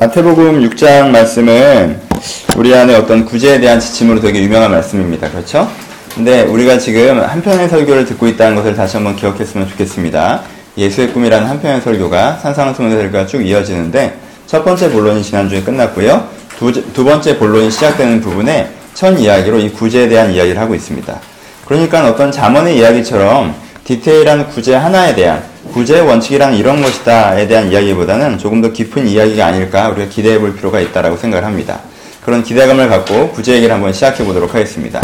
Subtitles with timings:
[0.00, 2.00] 마태복음 6장 말씀은
[2.56, 5.28] 우리 안에 어떤 구제에 대한 지침으로 되게 유명한 말씀입니다.
[5.28, 5.68] 그렇죠?
[6.14, 10.42] 근데 우리가 지금 한 편의 설교를 듣고 있다는 것을 다시 한번 기억했으면 좋겠습니다.
[10.76, 14.16] 예수의 꿈이라는 한 편의 설교가 산상수훈의 설교가 쭉 이어지는데
[14.46, 16.28] 첫 번째 본론이 지난주에 끝났고요.
[16.56, 21.20] 두, 두 번째 본론이 시작되는 부분에 첫 이야기로 이 구제에 대한 이야기를 하고 있습니다.
[21.64, 23.52] 그러니까 어떤 잠언의 이야기처럼
[23.82, 25.42] 디테일한 구제 하나에 대한
[25.78, 30.80] 구제의 원칙이란 이런 것이다에 대한 이야기보다는 조금 더 깊은 이야기가 아닐까 우리가 기대해 볼 필요가
[30.80, 31.78] 있다라고 생각을 합니다.
[32.24, 35.00] 그런 기대감을 갖고 구제 얘기를 한번 시작해 보도록 하겠습니다.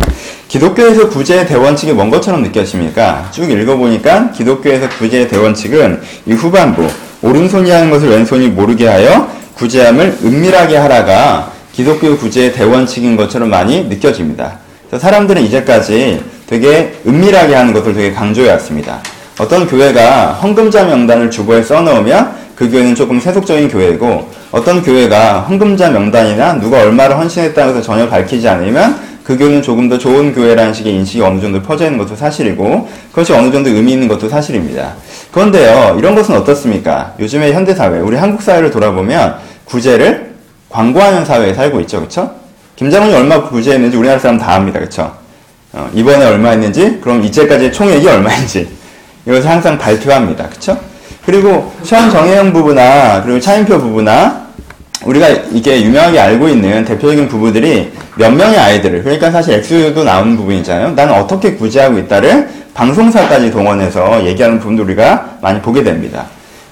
[0.48, 3.30] 기독교에서 구제의 대원칙이 뭔 것처럼 느껴집니까?
[3.30, 6.88] 쭉 읽어보니까 기독교에서 구제의 대원칙은 이 후반부
[7.22, 14.58] 오른손이 하는 것을 왼손이 모르게 하여 구제함을 은밀하게 하라가 기독교 구제의 대원칙인 것처럼 많이 느껴집니다.
[14.98, 19.00] 사람들은 이제까지 되게 은밀하게 하는 것을 되게 강조해 왔습니다.
[19.38, 26.60] 어떤 교회가 헌금자 명단을 주보에 써놓으면 그 교회는 조금 세속적인 교회이고 어떤 교회가 헌금자 명단이나
[26.60, 31.22] 누가 얼마를 헌신했다는 것을 전혀 밝히지 않으면 그 교회는 조금 더 좋은 교회라는 식의 인식이
[31.22, 34.94] 어느 정도 퍼져 있는 것도 사실이고 그것이 어느 정도 의미 있는 것도 사실입니다.
[35.32, 37.14] 그런데요, 이런 것은 어떻습니까?
[37.18, 40.34] 요즘의 현대 사회, 우리 한국 사회를 돌아보면 구제를
[40.68, 42.30] 광고하는 사회에 살고 있죠, 그쵸?
[42.76, 45.12] 김장훈이 얼마 구제했는지 우리나라 사람 다 압니다, 그쵸?
[45.72, 48.68] 어, 이번에 얼마 했는지, 그럼 이제까지 총액이 얼마인지,
[49.26, 50.48] 이것을 항상 발표합니다.
[50.48, 50.76] 그쵸?
[51.24, 54.44] 그리고 시정혜영 부부나 그리고 차인표 부부나
[55.04, 60.92] 우리가 이게 유명하게 알고 있는 대표적인 부부들이 몇 명의 아이들을 그러니까 사실 엑스도 나오는 부분이잖아요.
[60.92, 66.26] 나는 어떻게 구제하고 있다를 방송사까지 동원해서 얘기하는 부분도 우리가 많이 보게 됩니다.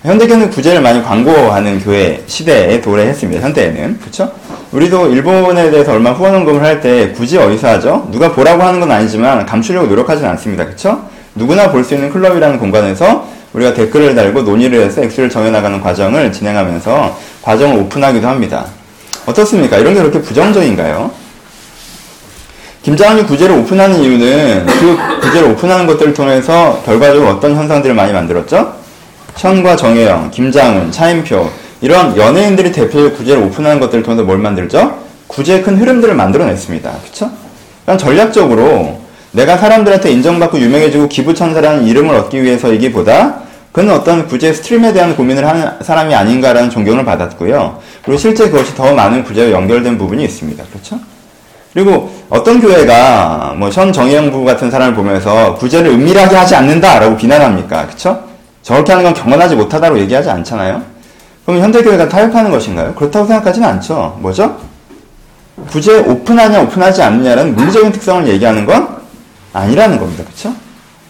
[0.05, 3.41] 현대교는 구제를 많이 광고하는 교회 시대에 도래했습니다.
[3.41, 4.33] 현대에는 그렇죠?
[4.73, 8.09] 우리도 일본에 대해서 얼마 후원 헌금을 할 때 굳이 어디서 하죠?
[8.11, 10.65] 누가 보라고 하는 건 아니지만 감추려고 노력하지는 않습니다.
[10.65, 11.03] 그렇죠?
[11.35, 17.19] 누구나 볼 수 있는 클럽이라는 공간에서 우리가 댓글을 달고 논의를 해서 액수를 정해나가는 과정을 진행하면서
[17.43, 18.67] 과정을 오픈하기도 합니다.
[19.27, 19.79] 어떻습니까?
[19.79, 21.11] 이런 게 그렇게 부정적인가요?
[22.83, 28.75] 김장훈이 구제를 오픈하는 이유는 그 구제를 오픈하는 것들을 통해서 결과적으로 어떤 현상들을 많이 만들었죠?
[29.37, 31.49] 현과 정혜영, 김장훈, 차인표
[31.81, 34.99] 이런 연예인들이 대표적 구제를 오픈하는 것들을 통해서 뭘 만들죠?
[35.29, 36.91] 구제의 큰 흐름들을 만들어냈습니다.
[37.05, 37.31] 그쵸?
[37.85, 39.01] 그러니까 전략적으로
[39.33, 43.41] 내가 사람들한테 인정받고 유명해지고 기부천사라는 이름을 얻기 위해서이기보다
[43.73, 47.79] 그는 어떤 구제 stream에 대한 고민을 하는 사람이 아닌가라는 존경을 받았고요.
[48.05, 50.63] 그리고 실제 그것이 더 많은 구제와 연결된 부분이 있습니다.
[50.71, 51.01] 그렇죠?
[51.73, 57.87] 그리고 어떤 교회가 뭐 션 정혜영 부부 같은 사람을 보면서 구제를 은밀하게 하지 않는다라고 비난합니까?
[57.87, 58.25] 그렇죠?
[58.63, 60.83] 저렇게 하는 건 경건하지 못하다고 얘기하지 않잖아요.
[61.47, 62.95] 그럼 현대 교회가 타협하는 것인가요?
[62.95, 64.19] 그렇다고 생각하지는 않죠.
[64.21, 64.59] 뭐죠?
[65.71, 69.02] 구제 오픈하냐 오픈하지 않느냐라는 물리적인 특성을 얘기하는 건
[69.53, 70.25] 아니라는 겁니다.
[70.25, 70.55] 그렇죠?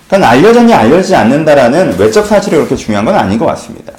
[0.05, 3.93] 그건 알려졌냐 알려지지 않는다라는 외적 사실이 그렇게 중요한 건 아닌 것 같습니다.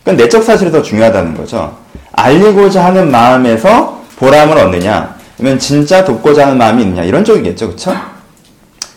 [0.00, 1.76] 그건 내적 사실이 더 중요하다는 거죠.
[2.12, 7.96] 알리고자 하는 마음에서 보람을 얻느냐, 아니면 진짜 돕고자 하는 마음이 있느냐 이런 쪽이겠죠, 그렇죠?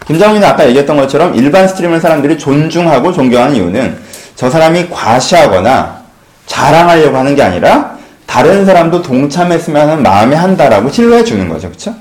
[0.07, 3.97] 김정민은 아까 얘기했던 것처럼 일반 스트리머 사람들이 존중하고 존경하는 이유는
[4.35, 6.03] 저 사람이 과시하거나
[6.45, 11.95] 자랑하려고 하는 게 아니라 다른 사람도 동참했으면 하는 마음에 한다라고 신뢰해 주는 거죠, 그렇죠?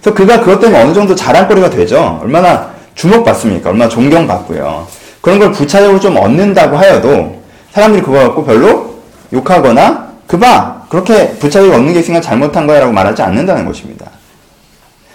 [0.00, 2.20] 그래서 그가 그것 때문에 어느 정도 자랑거리가 되죠.
[2.22, 3.70] 얼마나 주목받습니까?
[3.70, 4.86] 얼마나 존경받고요.
[5.20, 7.42] 그런 걸 부차적으로 좀 얻는다고 하여도
[7.72, 8.98] 사람들이 그거 갖고 별로
[9.32, 14.06] 욕하거나 그봐 그렇게 부차적으로 얻는 게 있으니까 잘못한 거야라고 말하지 않는다는 것입니다.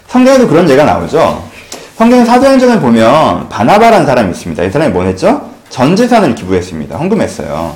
[0.08, 1.44] 성경에도 그런 예가 나오죠.
[1.98, 4.64] 성경 사도행전을 보면 바나바라는 사람이 있습니다.
[4.64, 5.50] 이 사람이 뭐 했죠?
[5.70, 6.98] 전 재산을 기부했습니다.
[6.98, 7.76] 헌금했어요.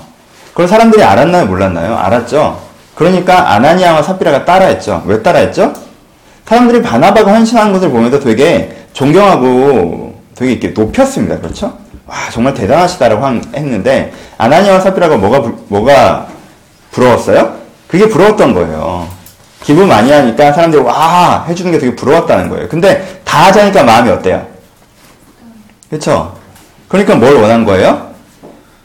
[0.49, 1.45] 그걸 사람들이 알았나요?
[1.45, 1.95] 몰랐나요?
[1.97, 2.59] 알았죠.
[2.95, 5.03] 그러니까 아나니아와 삽비라가 따라했죠.
[5.05, 5.73] 왜 따라했죠?
[6.47, 11.39] 사람들이 바나바가 헌신하는 것을 보면서 되게 존경하고 되게 이렇게 높였습니다.
[11.39, 11.77] 그렇죠?
[12.05, 16.27] 와, 정말 대단하시다라고 했는데, 아나니아와 사피라가 뭐가, 뭐가
[16.91, 17.53] 부러웠어요?
[17.89, 19.09] 그게 부러웠던 거예요.
[19.61, 21.43] 기부 많이 하니까 사람들이 와!
[21.49, 22.69] 해주는 게 되게 부러웠다는 거예요.
[22.69, 24.47] 근데 다 하자니까 마음이 어때요?
[25.89, 26.33] 그렇죠?
[26.87, 28.07] 그러니까 뭘 원한 거예요?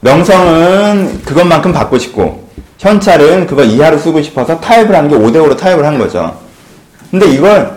[0.01, 2.49] 명성은 그것만큼 받고 싶고,
[2.81, 6.42] 현찰은 그거 이하로 쓰고 싶어서 타협을 하는 게 5대5로 타협을 한 거죠.
[7.13, 7.71] 근데 이걸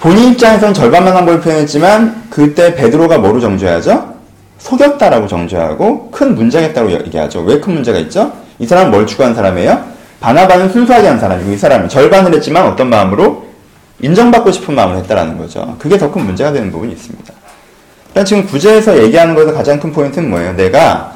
[0.00, 4.14] 본인 입장에서는 절반만 한 걸 표현했지만 그때 베드로가 뭐로 정죄하죠?
[4.58, 7.40] 속였다라고 정죄하고 큰 문제가 있다고 얘기하죠.
[7.42, 8.32] 왜 큰 문제가 있죠?
[8.60, 9.84] 이 사람은 뭘 추구한 사람이에요?
[10.20, 13.46] 바나바는 순수하게 한 사람이고 이 사람은 절반을 했지만 어떤 마음으로
[14.00, 15.76] 인정받고 싶은 마음을 했다라는 거죠.
[15.78, 17.34] 그게 더 큰 문제가 되는 부분이 있습니다.
[18.10, 20.52] 그러니까 지금 구제에서 얘기하는 것에서 가장 큰 포인트는 뭐예요?
[20.54, 21.14] 내가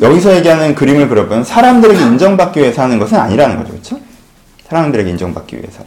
[0.00, 3.70] 여기서 얘기하는 그림을 그려보면 사람들에게 인정받기 위해서 하는 것은 아니라는 거죠.
[3.70, 3.98] 그렇죠?
[4.68, 5.82] 사람들에게 인정받기 위해서.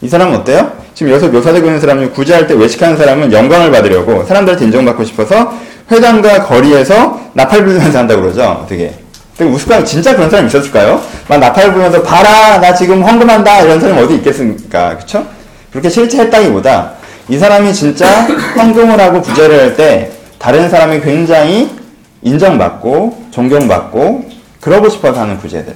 [0.00, 0.72] 이 사람은 어때요?
[0.94, 5.52] 지금 여기서 묘사되고 있는 사람이 구제할 때 외식하는 사람은 영광을 받으려고 사람들한테 인정받고 싶어서
[5.90, 8.64] 회당과 거리에서 나팔 불면서 한다고 그러죠.
[8.68, 8.92] 되게
[9.36, 11.00] 되게 우스꽝 진짜 그런 사람 있었을까요?
[11.28, 14.96] 막 나팔 불면서 봐라 나 지금 헌금한다 이런 사람이 어디 있겠습니까?
[14.98, 15.24] 그쵸?
[15.70, 16.92] 그렇게 실제 했다기보다
[17.28, 18.06] 이 사람이 진짜
[18.56, 21.68] 헌금을 하고 구제를 할 때 다른 사람이 굉장히
[22.22, 24.28] 인정받고 존경받고
[24.60, 25.74] 그러고 싶어서 하는 구제들.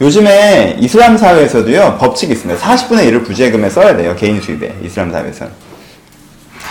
[0.00, 2.60] 요즘에 이슬람 사회에서도요 법칙이 있습니다.
[2.60, 5.52] 40분의 1을 구제금에 써야 돼요 개인 수입에 이슬람 사회에서는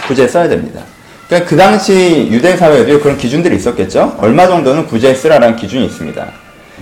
[0.08, 0.81] 구제에 써야 됩니다.
[1.28, 4.18] 그러니까 그 당시 유대 사회에도 그런 기준들이 있었겠죠.
[4.20, 6.25] 얼마 정도는 구제에 쓰라라는 기준이 있습니다.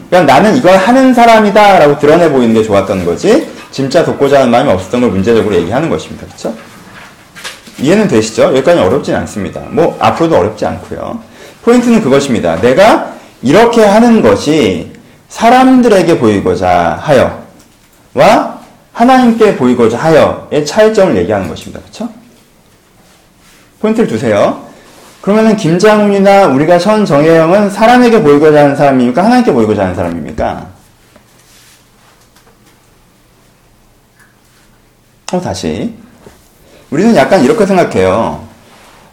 [0.09, 4.69] 그러니까 나는 이걸 하는 사람이다 라고 드러내 보이는 게 좋았던 거지 진짜 돕고자 하는 마음이
[4.71, 6.25] 없었던 걸 문제적으로 얘기하는 것입니다.
[6.25, 6.55] 그렇죠?
[7.79, 8.43] 이해는 되시죠?
[8.43, 9.61] 여기까지 어렵진 않습니다.
[9.69, 11.21] 뭐 앞으로도 어렵지 않고요.
[11.63, 12.59] 포인트는 그것입니다.
[12.61, 14.90] 내가 이렇게 하는 것이
[15.31, 18.59] 사람들에게 보이고자 하여와
[18.91, 21.79] 하나님께 보이고자 하여의 차이점을 얘기하는 것입니다.
[21.79, 22.09] 그렇죠?
[23.79, 24.67] 포인트를 두세요.
[25.21, 29.23] 그러면은 김장훈이나 우리가 선 정혜영은 사람에게 보이고자 하는 사람입니까?
[29.23, 30.67] 하나님께 보이고자 하는 사람입니까?
[35.31, 35.95] 어, 다시.
[36.89, 38.45] 우리는 약간 이렇게 생각해요.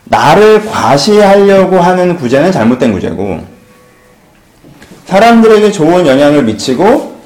[0.05, 3.58] 나를 과시하려고 하는 구제는 잘못된 구제고,
[5.09, 7.17] 사람들에게 좋은 영향을 미치고,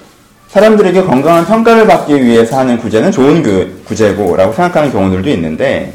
[0.51, 5.93] 사람들에게 건강한 평가를 받기 위해서 하는 구제는 좋은 그 구제고, 라고 생각하는 경우들도 있는데,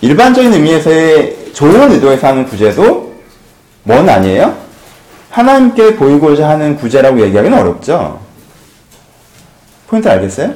[0.00, 3.14] 일반적인 의미에서의 좋은 의도에서 하는 구제도
[3.82, 4.54] 뭔 아니에요?
[5.30, 8.20] 하나님께 보이고자 하는 구제라고 얘기하기는 어렵죠?
[9.88, 10.54] 포인트 알겠어요?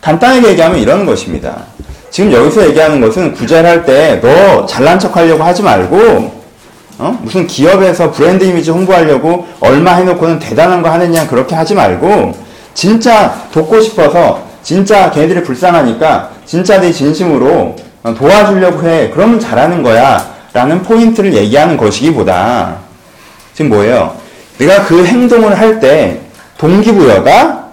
[0.00, 1.62] 간단하게 얘기하면 이런 것입니다.
[2.10, 6.37] 지금 여기서 얘기하는 것은 구제를 할 때 너 잘난 척 하려고 하지 말고
[6.98, 7.16] 어?
[7.22, 12.36] 무슨 기업에서 브랜드 이미지 홍보하려고 얼마 해놓고는 대단한 거 하느냐 그렇게 하지 말고
[12.74, 17.76] 진짜 돕고 싶어서 진짜 걔네들이 불쌍하니까 진짜 내 진심으로
[18.16, 22.78] 도와주려고 해 그러면 잘하는 거야 라는 포인트를 얘기하는 것이기보다
[23.54, 24.16] 지금 뭐예요?
[24.58, 26.20] 내가 그 행동을 할 때
[26.58, 27.68] 동기부여가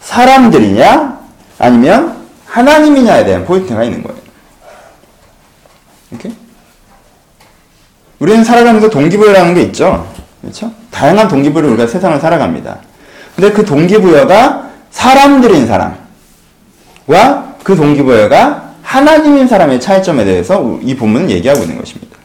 [0.00, 1.18] 사람들이냐
[1.58, 2.16] 아니면
[2.46, 4.18] 하나님이냐에 대한 포인트가 있는 거예요.
[6.10, 6.30] 이렇게?
[8.18, 10.06] 우리는 살아가면서 동기부여라는 게 있죠.
[10.40, 10.70] 그렇죠?
[10.90, 12.78] 다양한 동기부여로 우리가 세상을 살아갑니다.
[13.36, 15.96] 근데 그 동기부여가 사람들인 사람과
[17.62, 22.16] 그 동기부여가 하나님인 사람의 차이점에 대해서 이 본문은 얘기하고 있는 것입니다.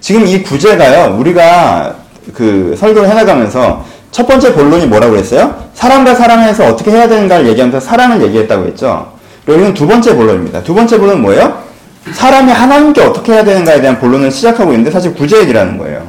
[0.00, 1.94] 지금 이 구제가요, 우리가
[2.34, 5.68] 그 설교를 해나가면서 첫 번째 본론이 뭐라고 그랬어요?
[5.74, 9.12] 사람과 사랑해서 어떻게 해야 되는가를 얘기하면서 사랑을 얘기했다고 했죠.
[9.44, 10.62] 이건 두 번째 본론입니다.
[10.62, 11.61] 두 번째 본론은 뭐예요?
[12.10, 16.06] 사람이 하나님께 어떻게 해야 되는가에 대한 본론을 시작하고 있는데 사실 구제 얘기라는 거예요.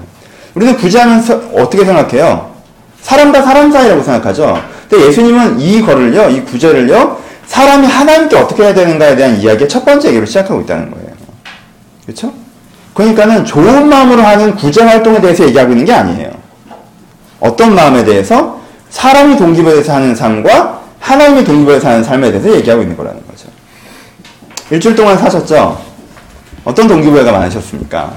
[0.55, 2.51] 우리는 구제하면 서 어떻게 생각해요?
[3.01, 4.61] 사람과 사람 사이라고 생각하죠.
[4.89, 10.09] 근데 예수님은 이 거를요, 이 구제를요, 사람이 하나님께 어떻게 해야 되는가에 대한 이야기의 첫 번째
[10.09, 11.09] 얘기로 시작하고 있다는 거예요.
[12.05, 12.33] 그렇죠?
[12.93, 16.31] 그러니까는 좋은 마음으로 하는 구제 활동에 대해서 얘기하고 있는 게 아니에요.
[17.39, 18.59] 어떤 마음에 대해서
[18.89, 23.52] 사람이 동기부여해서 하는 삶과 하나님의 동기부여해서 하는 삶에 대해서 얘기하고 있는 거라는 거죠.
[24.73, 25.79] 일주일 동안 사셨죠?
[26.65, 28.11] 어떤 동기부여가 많으셨습니까?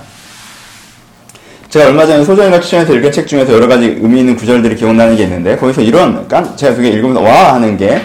[1.69, 5.25] 제가 얼마 전에 소정이가 추천해서 읽은 책 중에서 여러 가지 의미 있는 구절들이 기억나는 게
[5.25, 8.00] 있는데 거기서 이런 깐 제가 그게 읽으면서 와 하는 게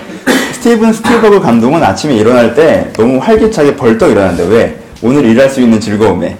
[0.51, 4.77] 스티븐 스틸버그 감독은 아침에 일어날 때 너무 활기차게 벌떡 일어난대 왜?
[5.01, 6.35] 오늘 일할 수 있는 즐거움에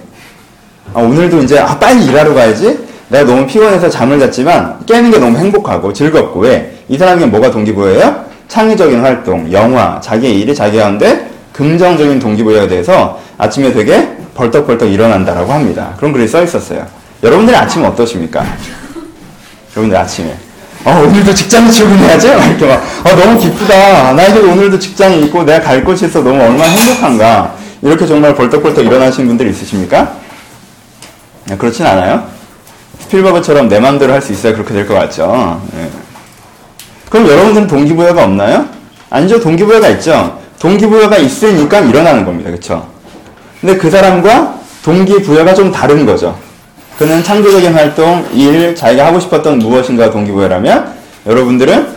[0.92, 5.38] 아, 오늘도 이제 아 빨리 일하러 가야지 내가 너무 피곤해서 잠을 잤지만 깨는 게 너무
[5.38, 6.76] 행복하고 즐겁고 왜?
[6.90, 8.26] 이 사람에게 뭐가 동기부여예요?
[8.48, 15.94] 창의적인 활동, 영화, 자기의 일이 자기 가운데 긍정적인 동기부여에 대해서 아침에 되게 벌떡벌떡 일어난다라고 합니다.
[15.98, 16.86] 그런 글이 써 있었어요.
[17.22, 18.44] 여러분들의 아침은 어떠십니까?
[19.76, 20.34] 여러분들 아침에.
[20.84, 22.26] 어, 오늘도 직장에 출근해야지?
[22.28, 24.12] 이렇게 막, 어, 너무 기쁘다.
[24.14, 27.54] 나에게도 오늘도 직장이 있고 내가 갈 곳이 있어 너무 얼마나 행복한가.
[27.82, 30.12] 이렇게 정말 벌떡벌떡 일어나신 분들 있으십니까?
[31.44, 32.26] 네, 그렇진 않아요?
[33.00, 35.60] 스필버그처럼 내 맘대로 할 수 있어야 그렇게 될 것 같죠.
[35.74, 35.88] 네.
[37.10, 38.66] 그럼 여러분들은 동기부여가 없나요?
[39.10, 39.38] 아니죠.
[39.40, 40.40] 동기부여가 있죠.
[40.62, 42.50] 동기부여가 있으니까 일어나는 겁니다.
[42.52, 42.86] 그쵸?
[43.60, 46.38] 근데 그 사람과 동기부여가 좀 다른 거죠.
[46.96, 50.94] 그는 창조적인 활동, 일, 자기가 하고 싶었던 무엇인가 동기부여라면
[51.26, 51.88] 여러분들은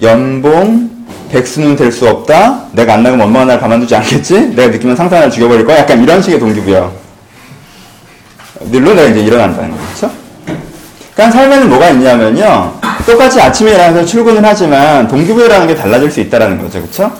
[0.00, 0.90] 연봉,
[1.30, 2.66] 백수는 될 수 없다.
[2.70, 4.50] 내가 안 나가면 엄마가 날 가만두지 않겠지?
[4.54, 5.78] 내가 느끼면 상사 날 죽여버릴 거야.
[5.78, 6.92] 약간 이런 식의 동기부여.
[8.70, 9.87] 늘로 내가 이제 일어난다는 거죠.
[11.18, 12.74] 그러니까 삶에는 뭐가 있냐면요.
[13.04, 16.80] 똑같이 아침에 일어나서 출근을 하지만 동기부여라는 게 달라질 수 있다는 거죠.
[16.80, 17.10] 그렇죠?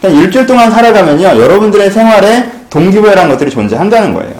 [0.00, 1.24] 그냥 일주일 동안 살아가면요.
[1.42, 4.34] 여러분들의 생활에 동기부여라는 것들이 존재한다는 거예요.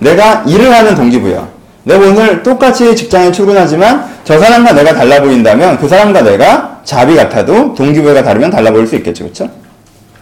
[0.00, 1.48] 내가 일을 하는 동기부여.
[1.84, 7.72] 내가 오늘 똑같이 직장에 출근하지만 저 사람과 내가 달라 보인다면 그 사람과 내가 자비 같아도
[7.74, 9.24] 동기부여가 다르면 달라 보일 수 있겠죠.
[9.24, 9.48] 그렇죠?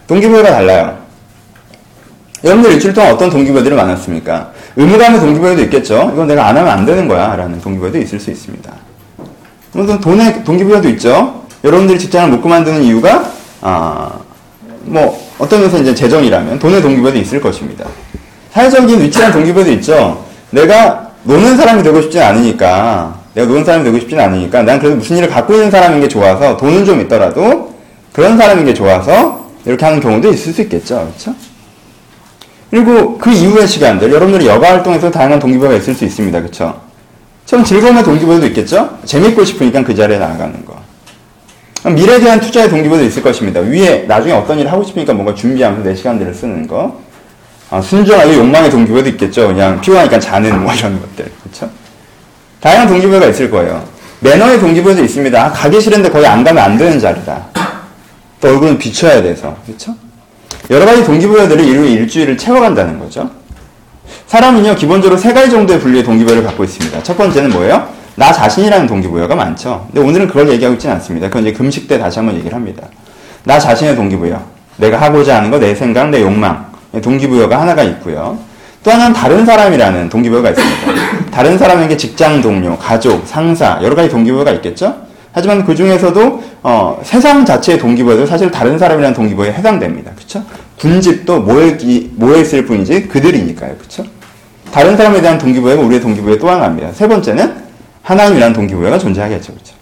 [0.07, 0.97] 동기부여가 달라요.
[2.45, 4.51] 여러분들 일주일 동안 어떤 동기부여들이 많았습니까?
[4.75, 6.11] 의무감의 동기부여도 있겠죠.
[6.13, 7.35] 이건 내가 안 하면 안 되는 거야.
[7.35, 8.71] 라는 동기부여도 있을 수 있습니다.
[9.73, 11.41] 무슨 돈의 동기부여도 있죠.
[11.63, 13.23] 여러분들이 직장을 못 그만두는 이유가,
[13.61, 14.11] 아,
[14.83, 17.85] 뭐, 어떤 면에서 이제 재정이라면 돈의 동기부여도 있을 것입니다.
[18.51, 20.25] 사회적인 위치한 동기부여도 있죠.
[20.49, 25.17] 내가 노는 사람이 되고 싶진 않으니까, 내가 노는 사람이 되고 싶진 않으니까, 난 그래도 무슨
[25.17, 27.73] 일을 갖고 있는 사람인 게 좋아서, 돈은 좀 있더라도,
[28.11, 30.95] 그런 사람인 게 좋아서, 이렇게 하는 경우도 있을 수 있겠죠.
[30.95, 31.35] 그렇죠?
[32.71, 36.39] 그리고 그 이후의 시간들, 여러분들이 여가 활동에서 다양한 동기부여가 있을 수 있습니다.
[36.39, 36.81] 그렇죠?
[37.45, 38.97] 좀 즐거움의 동기부여도 있겠죠?
[39.03, 40.79] 재밌고 싶으니까 그 자리에 나아가는 거.
[41.91, 43.59] 미래에 대한 투자의 동기부여도 있을 것입니다.
[43.59, 47.01] 위에 나중에 어떤 일을 하고 싶으니까 뭔가 준비하면서 내 시간들을 쓰는 거.
[47.69, 49.47] 아, 순전하게 욕망의 동기부여도 있겠죠.
[49.47, 51.29] 그냥 피곤하니까 자는 뭐 이런 것들.
[51.43, 51.69] 그렇죠?
[52.61, 53.83] 다양한 동기부여가 있을 거예요.
[54.21, 55.45] 매너의 동기부여도 있습니다.
[55.45, 57.47] 아, 가기 싫은데 거기 안 가면 안 되는 자리다.
[58.39, 59.57] 또 얼굴은 비춰야 돼서.
[59.65, 59.93] 그렇죠?
[60.71, 63.29] 여러 가지 동기부여들이 일 일주일을 채워간다는 거죠.
[64.27, 67.03] 사람은요, 기본적으로 세 가지 정도의 분류의 동기부여를 갖고 있습니다.
[67.03, 67.89] 첫 번째는 뭐예요?
[68.15, 69.85] 나 자신이라는 동기부여가 많죠.
[69.87, 71.27] 근데 오늘은 그걸 얘기하고 있지는 않습니다.
[71.27, 72.87] 그건 이제 금식 때 다시 한번 얘기를 합니다.
[73.43, 74.41] 나 자신의 동기부여.
[74.77, 76.65] 내가 하고자 하는 거, 내 생각, 내 욕망.
[77.01, 78.37] 동기부여가 하나가 있고요.
[78.81, 81.27] 또 하나는 다른 사람이라는 동기부여가 있습니다.
[81.31, 84.95] 다른 사람에게 직장 동료, 가족, 상사, 여러 가지 동기부여가 있겠죠?
[85.33, 90.11] 하지만 그 중에서도 어, 세상 자체의 동기부여도 사실 다른 사람이라는 동기부여에 해당됩니다.
[90.15, 90.41] 그렇
[90.81, 90.87] 죠?
[90.87, 91.77] 군집도 모여,
[92.15, 93.75] 모여 있을 뿐이지 그들이니까요.
[93.77, 94.03] 그렇죠?
[94.71, 96.91] 다른 사람에 대한 동기부여가 우리의 동기부여 또 하나입니다.
[96.93, 97.55] 세 번째는
[98.01, 99.53] 하나님이라는 동기부여가 존재하겠죠.
[99.53, 99.75] 그렇죠?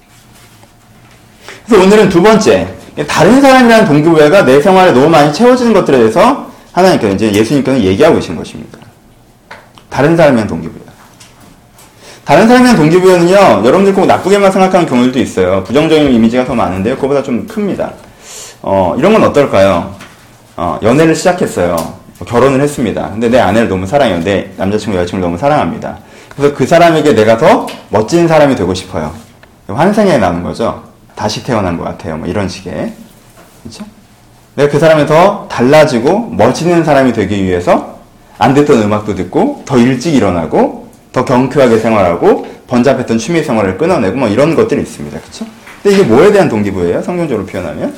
[1.65, 2.67] 그래서 오늘은 두 번째,
[3.07, 8.35] 다른 사람이라는 동기부여가 내 생활에 너무 많이 채워지는 것들에 대해서 하나님께서 이제 예수님께서 얘기하고 계신
[8.35, 8.79] 것입니다.
[9.89, 10.89] 다른 사람이라는 동기부여.
[12.25, 15.63] 다른 대한 동기부여는요, 여러분들 꼭 나쁘게만 생각하는 경우들도 있어요.
[15.63, 16.95] 부정적인 이미지가 더 많은데요.
[16.95, 17.93] 그거보다 좀 큽니다.
[18.61, 19.98] 어, 이런 건 어떨까요?
[20.61, 21.77] 어, 연애를 시작했어요.
[22.27, 23.11] 결혼을 했습니다.
[23.11, 24.19] 근데 내 아내를 너무 사랑해요.
[24.19, 25.99] 내 남자친구, 여자친구를 너무 사랑합니다.
[26.35, 29.13] 그래서 그 사람에게 내가 더 멋진 사람이 되고 싶어요.
[29.69, 30.83] 환생해 나는 거죠.
[31.15, 32.17] 다시 태어난 것 같아요.
[32.17, 32.91] 뭐 이런 식의.
[33.63, 33.85] 그렇죠?
[34.55, 37.97] 내가 그 사람이 더 달라지고 멋있는 사람이 되기 위해서
[38.37, 44.27] 안 듣던 음악도 듣고 더 일찍 일어나고 더 경쾌하게 생활하고 번잡했던 취미 생활을 끊어내고 뭐
[44.27, 45.21] 이런 것들이 있습니다.
[45.21, 45.45] 그렇죠?
[45.81, 47.01] 근데 이게 뭐에 대한 동기부여예요?
[47.01, 47.95] 성경적으로 표현하면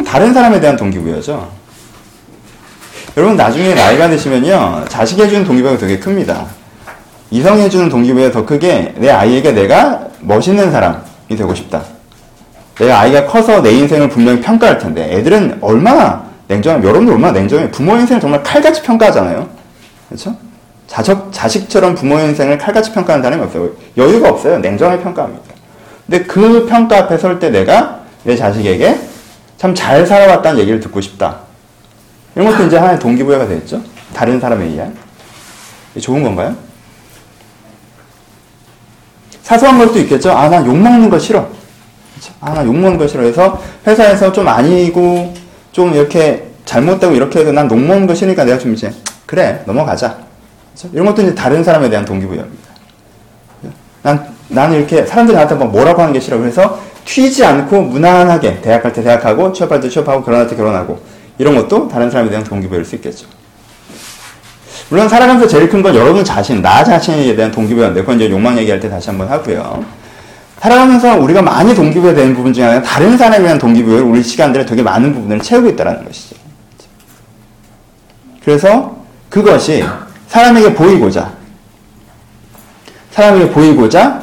[0.00, 1.50] 다른 사람에 대한 동기부여죠.
[3.16, 6.46] 여러분 나중에 나이가 드시면요 자식이 해주는 동기부여가 되게 큽니다.
[7.30, 11.82] 이성이 해주는 동기부여가 더 크게 내 아이에게 내가 멋있는 사람이 되고 싶다.
[12.78, 17.96] 내가 아이가 커서 내 인생을 분명히 평가할 텐데 애들은 얼마나 냉정해 여러분들 얼마나 냉정해 부모
[17.96, 19.48] 인생을 정말 칼같이 평가하잖아요.
[20.08, 20.34] 그렇죠?
[20.86, 23.70] 자적, 자식처럼 부모의 인생을 칼같이 평가하는 사람이 없어요.
[23.96, 24.58] 여유가 없어요.
[24.58, 25.42] 냉정하게 평가합니다.
[26.06, 28.98] 근데 그 평가 앞에 설 때 내가 내 자식에게
[29.62, 31.38] 참 잘 살아왔다는 얘기를 듣고 싶다.
[32.34, 33.80] 이런 것도 이제 하나의 동기부여가 되겠죠?
[34.12, 34.92] 다른 사람에 의한.
[36.00, 36.56] 좋은 건가요?
[39.42, 40.32] 사소한 것도 있겠죠?
[40.32, 41.46] 아, 나 욕 먹는 거 싫어.
[42.14, 42.32] 그렇죠?
[42.40, 43.22] 아, 나 욕 먹는 거 싫어.
[43.22, 45.32] 해서 회사에서 좀 아니고
[45.70, 48.92] 좀 이렇게 잘못되고 이렇게 해도 난 욕 먹는 거 싫으니까 내가 좀 이제
[49.26, 50.18] 그래, 넘어가자.
[50.74, 50.88] 그렇죠?
[50.92, 52.68] 이런 것도 이제 다른 사람에 대한 동기부여입니다.
[54.02, 56.36] 난, 나는 이렇게 사람들이 나한테 막 뭐라고 하는 게 싫어.
[56.38, 61.00] 그래서 튀지 않고 무난하게 대학 갈 때 대학하고 취업할 때 취업하고 결혼할 때 결혼하고
[61.38, 63.26] 이런 것도 다른 사람에 대한 동기부여일 수 있겠죠.
[64.88, 68.78] 물론 살아가면서 제일 큰 건 여러분 자신, 나 자신에 대한 동기부여인데 그건 이제 욕망 얘기할
[68.78, 69.84] 때 다시 한번 하고요.
[70.60, 74.82] 살아가면서 우리가 많이 동기부여 되는 부분 중에 하나가 다른 사람에 대한 동기부여를 우리 시간들에 되게
[74.82, 76.36] 많은 부분을 채우고 있다는 것이죠.
[78.44, 78.96] 그래서
[79.28, 79.84] 그것이
[80.28, 81.32] 사람에게 보이고자,
[83.10, 84.22] 사람에게 보이고자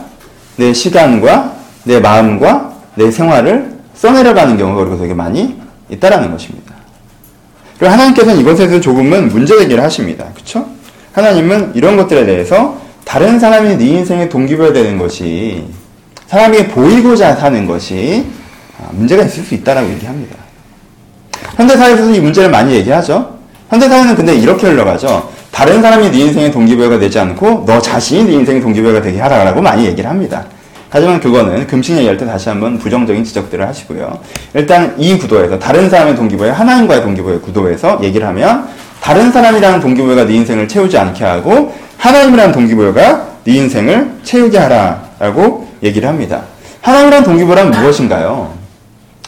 [0.56, 1.59] 내 시간과
[1.90, 6.76] 내 마음과 내 생활을 써내려가는 경우가 우리가 되게 많이 있다라는 것입니다.
[7.80, 10.26] 그리고 하나님께서는 이것에 대해서 조금은 문제제기를 하십니다.
[10.36, 10.68] 그쵸?
[11.14, 15.64] 하나님은 이런 것들에 대해서 다른 사람이 네 인생에 동기부여 되는 것이
[16.28, 18.24] 사람에게 보이고자 사는 것이
[18.92, 20.36] 문제가 있을 수 있다라고 얘기합니다.
[21.56, 23.40] 현대사회에서는 이 문제를 많이 얘기하죠.
[23.70, 25.32] 현대사회는 근데 이렇게 흘러가죠.
[25.52, 29.88] 다른 사람이 네 인생의 동기부여가 되지 않고 너 자신이 네 인생의 동기부여가 되게 하라고 많이
[29.88, 30.46] 얘기를 합니다.
[30.90, 34.20] 하지만 그거는 금식 얘기할 때 다시 한번 부정적인 지적들을 하시고요.
[34.56, 38.68] 일단 이 구도에서 다른 사람의 동기부여, 하나님과의 동기부여 구도에서 얘기를 하면
[39.00, 46.10] 다른 사람이라는 동기부여가 네 인생을 채우지 않게 하고 하나님이라는 동기부여가 네 인생을 채우게 하라라고 얘기를
[46.10, 46.42] 합니다.
[46.82, 48.52] 하나님이라는 동기부여란 무엇인가요?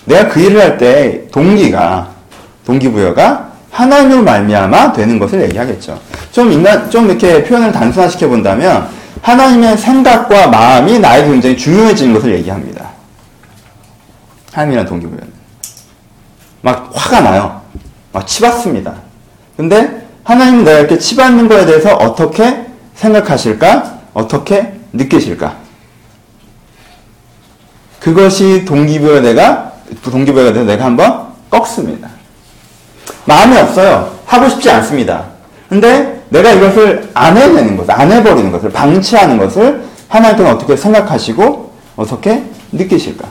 [0.05, 2.09] 내가 그 일을 할 때 동기가
[2.65, 5.99] 동기부여가 하나님으로 말미암아 되는 것을 얘기하겠죠.
[6.31, 8.87] 좀 인간 좀 이렇게 표현을 단순화시켜 본다면
[9.21, 12.89] 하나님의 생각과 마음이 나에게 굉장히 중요해지는 것을 얘기합니다.
[14.51, 15.31] 하나님이란 동기부여는
[16.61, 17.61] 막 화가 나요.
[18.11, 18.93] 막 치받습니다.
[19.55, 23.99] 근데 하나님은 내가 이렇게 치받는 거에 대해서 어떻게 생각하실까?
[24.13, 25.55] 어떻게 느끼실까?
[27.99, 29.73] 그것이 동기부여 내가
[30.03, 32.09] 동기부여가 돼서 내가 한번 꺾습니다.
[33.25, 34.19] 마음이 없어요.
[34.25, 35.25] 하고 싶지 않습니다.
[35.69, 42.43] 근데 내가 이것을 안 해내는 것을, 안 해버리는 것을, 방치하는 것을 하나님께는 어떻게 생각하시고 어떻게
[42.71, 43.27] 느끼실까?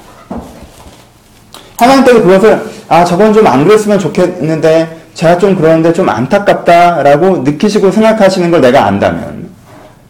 [1.79, 8.51] 하나님께서 그것을 아 저건 좀 안 그랬으면 좋겠는데 제가 좀 그러는데 좀 안타깝다라고 느끼시고 생각하시는
[8.51, 9.49] 걸 내가 안다면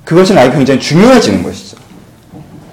[0.05, 1.77] 그것이 나에게 굉장히 중요해지는 것이죠.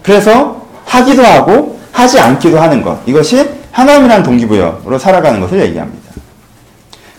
[0.01, 6.11] 그래서 하기도 하고 하지 않기도 하는 것 이것이 하나님이라는 동기부여로 살아가는 것을 얘기합니다.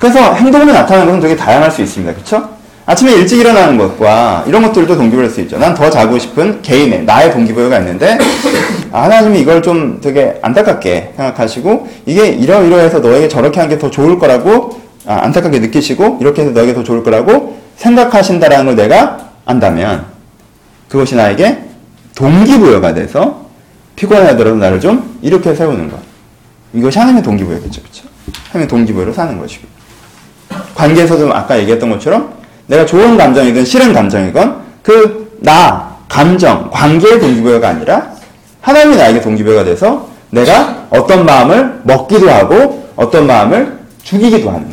[0.01, 2.13] 그래서 행동으로 나타나는 것은 되게 다양할 수 있습니다.
[2.13, 2.58] 그렇죠?
[2.89, 5.59] 아침에 일찍 일어나는 것과 이런 것들도 동기부여일 수 있죠.
[5.59, 8.17] 난 더 자고 싶은 개인의 나의 동기부여가 있는데
[8.91, 14.81] 아, 하나님이 이걸 좀 되게 안타깝게 생각하시고 이게 이러이러해서 너에게 저렇게 하는 게더 좋을 거라고
[15.05, 20.07] 아, 안타깝게 느끼시고 이렇게 해서 너에게 더 좋을 거라고 생각하신다라는 걸 내가 안다면
[20.89, 21.59] 그것이 나에게
[22.15, 23.49] 동기부여가 돼서
[23.97, 25.99] 피곤하더라도 나를 좀 이렇게 세우는 것.
[26.73, 27.83] 이것이 하나님의 동기부여겠죠.
[27.83, 28.05] 그렇죠?
[28.49, 29.69] 하나님의 동기부여로 사는 것이고.
[30.75, 32.38] 관계에서도 아까 얘기했던 것처럼
[32.69, 38.13] 내가 좋은 감정이든 싫은 감정이건 그 나, 감정, 관계의 동기부여가 아니라
[38.61, 44.71] 하나님이 나에게 동기부여가 돼서 내가 어떤 마음을 먹기도 하고 어떤 마음을 죽이기도 하는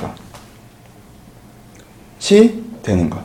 [2.20, 3.20] 것이 되는 것.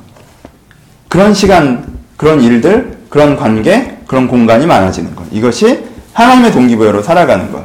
[1.09, 5.25] 그런 시간, 그런 일들, 그런 관계, 그런 공간이 많아지는 것.
[5.33, 7.65] 이것이 하나님의 동기부여로 살아가는 것.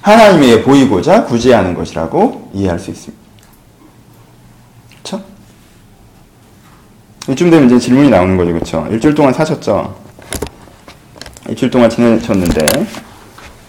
[0.00, 3.22] 하나님에게 보이고자 구제하는 것이라고 이해할 수 있습니다.
[5.02, 5.24] 그렇죠?
[7.28, 8.86] 이쯤 되면 이제 질문이 나오는 거죠, 그렇죠?
[8.90, 9.94] 일주일 동안 사셨죠?
[11.48, 12.66] 일주일 동안 지내셨는데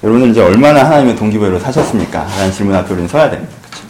[0.01, 2.23] 여러분은 이제 얼마나 하나님의 동기부여로 사셨습니까?
[2.23, 3.53] 라는 질문 앞에 우리는 서야 됩니다.
[3.61, 3.83] 그렇죠?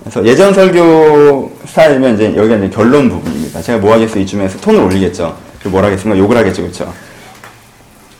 [0.00, 3.62] 그래서 예전 설교 스타일이면 이제 여기가 이제 결론 부분입니다.
[3.62, 5.34] 제가 뭐 하겠어 이쯤에서 톤을 올리겠죠.
[5.64, 6.18] 뭘 하겠습니까?
[6.18, 6.92] 욕을 하겠죠, 그렇죠?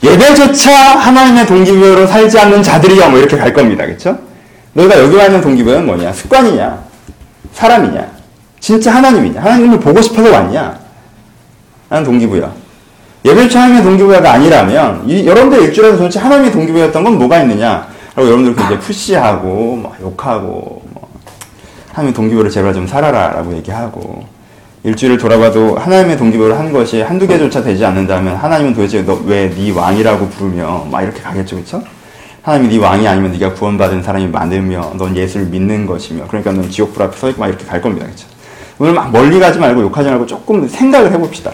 [0.02, 3.84] 예배조차 하나님의 동기부여로 살지 않는 자들이야 뭐 이렇게 갈 겁니다.
[3.84, 4.18] 그렇죠?
[4.72, 6.12] 너희가 여기 와 있는 동기부여는 뭐냐?
[6.14, 6.82] 습관이냐?
[7.52, 8.13] 사람이냐?
[8.64, 9.42] 진짜 하나님이냐?
[9.42, 10.78] 하나님을 보고 싶어서 왔냐?
[11.90, 12.50] 하는 동기부여.
[13.26, 17.86] 예배조차 하나님의 동기부여가 아니라면 이, 여러분들 일주일에서 도대체 하나님의 동기부여였던 건 뭐가 있느냐?
[18.14, 21.08] 라고 여러분들 굉장히 푸시하고 뭐 욕하고 뭐
[21.92, 24.24] 하나님의 동기부여를 제발 좀 살아라 라고 얘기하고
[24.82, 30.86] 일주일을 돌아봐도 하나님의 동기부여를 한 것이 한두 개조차 되지 않는다면 하나님은 도대체 왜네 왕이라고 부르며
[30.90, 31.82] 막 이렇게 가겠죠, 그렇죠?
[32.40, 37.02] 하나님이 네 왕이 아니면 네가 구원받은 사람이 많으며 넌 예수를 믿는 것이며 그러니까 넌 지옥불
[37.02, 38.33] 앞에 서 있고 막 이렇게 갈 겁니다, 그렇죠?
[38.78, 41.52] 오늘 막 멀리 가지 말고 욕하지 말고 조금 생각을 해봅시다.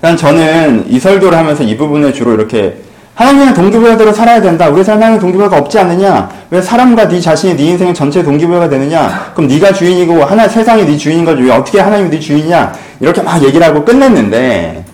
[0.00, 2.76] 그냥 저는 이 설교를 하면서 이 부분에 주로 이렇게
[3.14, 4.70] 하나님의 동기부여대로 살아야 된다.
[4.70, 6.30] 우리 삶에 동기부여가 없지 않느냐?
[6.50, 9.32] 왜 사람과 네 자신이 네 인생의 전체 동기부여가 되느냐?
[9.34, 11.42] 그럼 네가 주인이고 하나 세상이 네 주인인 거지.
[11.42, 12.72] 왜 어떻게 하나님이 네 주인이냐?
[13.00, 14.84] 이렇게 막 얘기를 하고 끝냈는데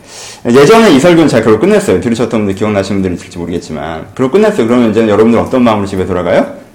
[0.49, 2.01] 예전에 이 설교는 제가 결국 끝냈어요.
[2.01, 4.67] 들으셨던 분들 기억나시는 분들이 있을지 모르겠지만 그리고 끝냈어요.
[4.67, 6.66] 그러면 이제 여러분들 어떤 마음으로 집에 돌아가요?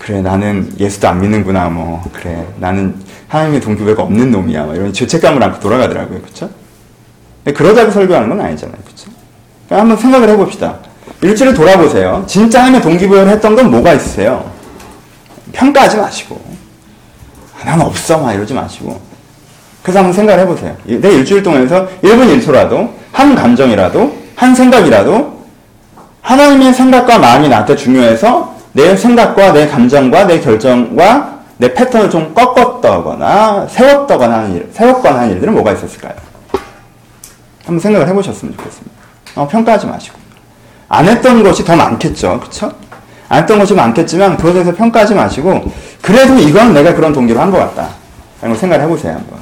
[0.00, 2.96] 그래 나는 예수도 안 믿는구나 뭐 그래 나는
[3.28, 6.22] 하나님의 동기부여가 없는 놈이야 뭐 이런 죄책감을 안고 돌아가더라고요.
[6.22, 6.50] 그렇죠?
[7.44, 8.76] 그러자고 설교하는 건 아니잖아요.
[8.82, 9.10] 그렇죠?
[9.66, 10.78] 그러니까 한번 생각을 해봅시다.
[11.22, 12.24] 일주일 돌아보세요.
[12.26, 14.50] 진짜 하나님의 동기부여를 했던 건 뭐가 있으세요?
[15.52, 16.40] 평가하지 마시고.
[17.64, 18.18] 난 없어.
[18.18, 19.00] 막 이러지 마시고.
[19.82, 20.76] 그래서 한번 생각을 해보세요.
[20.84, 25.40] 내 일주일 동안에서 1분 1초라도, 한 감정이라도, 한 생각이라도,
[26.22, 33.66] 하나님의 생각과 마음이 나한테 중요해서 내 생각과 내 감정과 내 결정과 내 패턴을 좀 꺾었다거나,
[33.68, 36.14] 세웠다거나 하는 일, 세웠거나 하는 일들은 뭐가 있었을까요?
[37.64, 38.90] 한번 생각을 해보셨으면 좋겠습니다.
[39.34, 40.18] 어, 평가하지 마시고.
[40.88, 42.40] 안 했던 것이 더 많겠죠.
[42.40, 42.72] 그쵸?
[43.28, 47.58] 안 했던 것이 많겠지만, 그것에 대해서 평가하지 마시고, 그래도 이건 내가 그런 동기로 한 것
[47.58, 47.90] 같다.
[48.40, 49.38] 라는 걸 생각을 해보세요, 한번.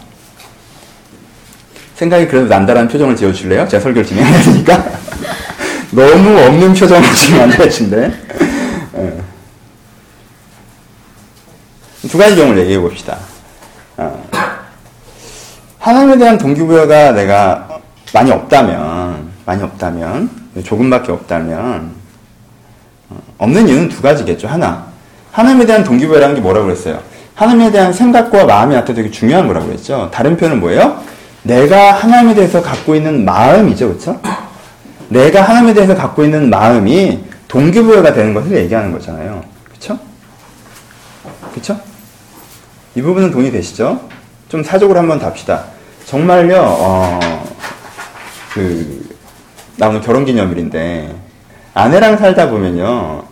[1.94, 3.66] 생각이 그래도 난다라는 표정을 지어줄래요?
[3.68, 4.84] 제가 설교를 진행해야 되니까.
[5.92, 8.12] 너무 없는 표정을 지금 안 되신데.
[12.08, 13.18] 두 가지 경우를 얘기해 봅시다.
[13.96, 14.24] 어.
[15.78, 17.68] 하나님에 대한 동기부여가 내가
[18.12, 20.30] 많이 없다면, 많이 없다면,
[20.64, 21.92] 조금밖에 없다면,
[23.10, 24.48] 어, 없는 이유는 두 가지겠죠.
[24.48, 24.86] 하나,
[25.32, 27.00] 하나님에 대한 동기부여라는 게 뭐라고 그랬어요?
[27.34, 30.10] 하나님에 대한 생각과 마음이 나한테 되게 중요한 거라고 그랬죠.
[30.12, 31.00] 다른 표현은 뭐예요?
[31.42, 33.88] 내가 하나님에 대해서 갖고 있는 마음이죠.
[33.94, 34.20] 그쵸?
[35.08, 39.42] 내가 하나님에 대해서 갖고 있는 마음이 동기부여가 되는 것을 얘기하는 거잖아요.
[39.70, 39.98] 그쵸?
[41.54, 41.78] 그쵸?
[42.98, 44.00] 이 부분은 동의되시죠?
[44.48, 45.66] 좀 사적으로 한번 답시다.
[46.04, 47.20] 정말요, 어,
[48.52, 49.08] 그,
[49.76, 51.14] 나 오늘 결혼 기념일인데,
[51.74, 53.22] 아내랑 살다 보면요,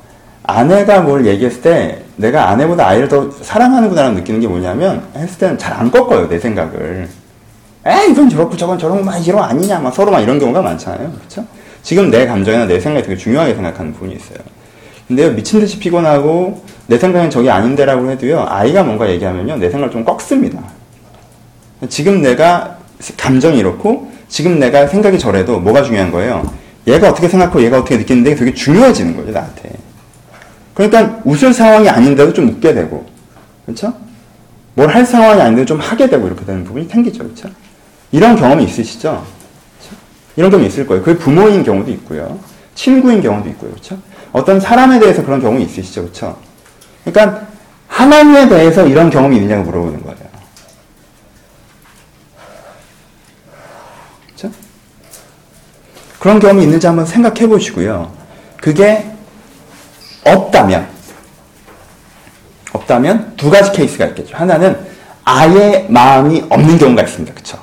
[0.44, 5.74] 아내가 뭘 얘기했을 때, 내가 아내보다 아이를 더 사랑하는구나라는 느끼는 게 뭐냐면 했을 때는 잘
[5.74, 7.07] 안 꺾어요 내 생각을
[7.85, 11.44] 에 이건 저렇고 저건 저런 막 이런 아니냐 막 서로 막 이런 경우가 많잖아요 그렇죠
[11.83, 14.38] 지금 내 감정이나 내 생각이 되게 중요하게 생각하는 부분이 있어요
[15.09, 20.05] 근데요 미친 듯이 피곤하고 내 생각은 저게 아닌데라고 해도요 아이가 뭔가 얘기하면요 내 생각을 좀
[20.05, 20.61] 꺾습니다
[21.88, 22.79] 지금 내가
[23.16, 26.51] 감정이 이렇고 지금 내가 생각이 저래도 뭐가 중요한 거예요
[26.87, 29.73] 얘가 어떻게 생각하고 얘가 어떻게 느끼는데 되게 중요해지는 거죠 나한테
[30.75, 33.07] 그러니까 웃을 상황이 아닌데도 좀 웃게 되고,
[33.64, 33.95] 그렇죠?
[34.75, 37.49] 뭘 할 상황이 아닌데도 좀 하게 되고 이렇게 되는 부분이 생기죠, 그렇죠?
[38.12, 39.25] 이런 경험이 있으시죠?
[39.79, 39.97] 그렇죠?
[40.37, 41.03] 이런 경험이 있을 거예요.
[41.03, 42.38] 그게 부모인 경우도 있고요,
[42.75, 43.97] 친구인 경우도 있고요, 그렇죠?
[44.32, 46.38] 어떤 사람에 대해서 그런 경험이 있으시죠, 그렇죠?
[47.04, 47.46] 그러니까
[47.88, 50.16] 하나님에 대해서 이런 경험이 있느냐고 물어보는 거예요.
[54.26, 54.54] 그렇죠?
[56.18, 58.12] 그런 경험이 있는지 한번 생각해 보시고요.
[58.60, 59.10] 그게
[60.24, 60.88] 없다면
[62.72, 64.36] 없다면 두 가지 케이스가 있겠죠.
[64.36, 64.78] 하나는
[65.24, 67.32] 아예 마음이 없는 경우가 있습니다.
[67.32, 67.58] 그렇죠?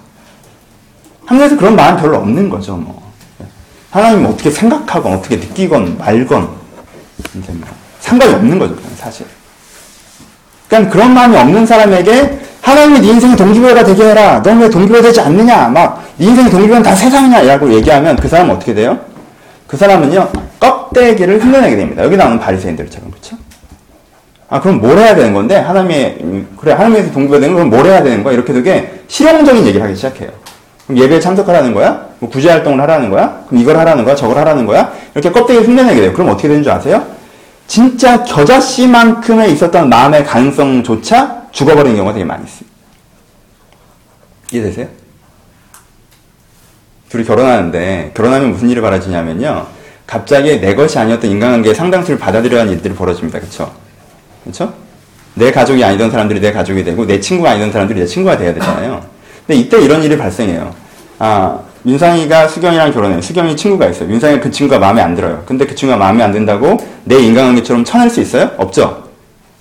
[1.25, 2.75] 하나님에서 그런 마음 별로 없는 거죠.
[2.75, 3.02] 뭐
[3.93, 6.49] 하나님 어떻게 생각하건 어떻게 느끼건 말건
[7.99, 8.75] 상관이 없는 거죠.
[8.97, 9.23] 사실.
[10.67, 14.41] 그러니까 그런 마음이 없는 사람에게 하나님이 네 인생의 동기부여가 되게 해라.
[14.41, 15.67] 넌 왜 동기부여 되지 않느냐?
[15.69, 17.43] 막 네 인생의 동기부여는 다 세상이냐?
[17.43, 18.99] 라고 얘기하면 그 사람은 어떻게 돼요?
[19.67, 20.27] 그 사람은요
[20.59, 22.03] 껍데기를 흉내내게 됩니다.
[22.03, 23.37] 여기 나오는 바리새인들처럼 그렇죠?
[24.49, 28.33] 아 그럼 뭘 해야 되는 건데 하나님의 그래 하나님에서 동기가 되는 건뭘 해야 되는 거야?
[28.33, 30.31] 이렇게 되게 실용적인 얘기를 하기 시작해요.
[30.87, 32.07] 그럼 예배에 참석하라는 거야?
[32.19, 33.43] 뭐 구제 활동을 하라는 거야?
[33.47, 34.15] 그럼 이걸 하라는 거야?
[34.15, 34.93] 저걸 하라는 거야?
[35.13, 36.13] 이렇게 껍데기를 흉내내게 돼요.
[36.13, 37.05] 그럼 어떻게 되는 줄 아세요?
[37.67, 42.67] 진짜 겨자씨만큼의 있었던 마음의 가능성조차 죽어버리는 경우가 되게 많이 있어요.
[44.51, 44.87] 이해되세요?
[47.09, 49.67] 둘이 결혼하는데 결혼하면 무슨 일이 벌어지냐면요.
[50.05, 53.39] 갑자기 내 것이 아니었던 인간관계의 상당수를 받아들여야 하는 일들이 벌어집니다.
[53.39, 53.71] 그쵸?
[54.43, 54.73] 그쵸?
[55.35, 59.12] 내 가족이 아니던 사람들이 내 가족이 되고 내 친구가 아니던 사람들이 내 친구가 돼야 되잖아요.
[59.47, 60.73] 근데 이때 이런 일이 발생해요.
[61.19, 63.21] 아, 윤상이가 수경이랑 결혼해요.
[63.21, 64.09] 수경이 친구가 있어요.
[64.09, 65.43] 윤상이 그 친구가 마음에 안 들어요.
[65.45, 68.51] 근데 그 친구가 마음에 안 든다고 내 인간관계처럼 쳐낼 수 있어요?
[68.57, 69.03] 없죠?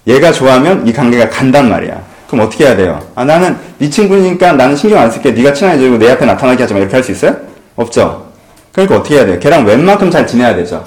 [0.07, 2.01] 얘가 좋아하면 이 관계가 간단 말이야.
[2.29, 3.01] 그럼 어떻게 해야 돼요?
[3.15, 5.33] 아, 나는 네 친구니까 나는 신경 안 쓸게.
[5.33, 6.81] 네가 친해지고 내 앞에 나타나게 하지 마.
[6.81, 7.37] 이렇게 할 수 있어요?
[7.77, 8.27] 없죠?
[8.73, 9.39] 그러니까 어떻게 해야 돼요?
[9.41, 10.85] 걔랑 웬만큼 잘 지내야 되죠.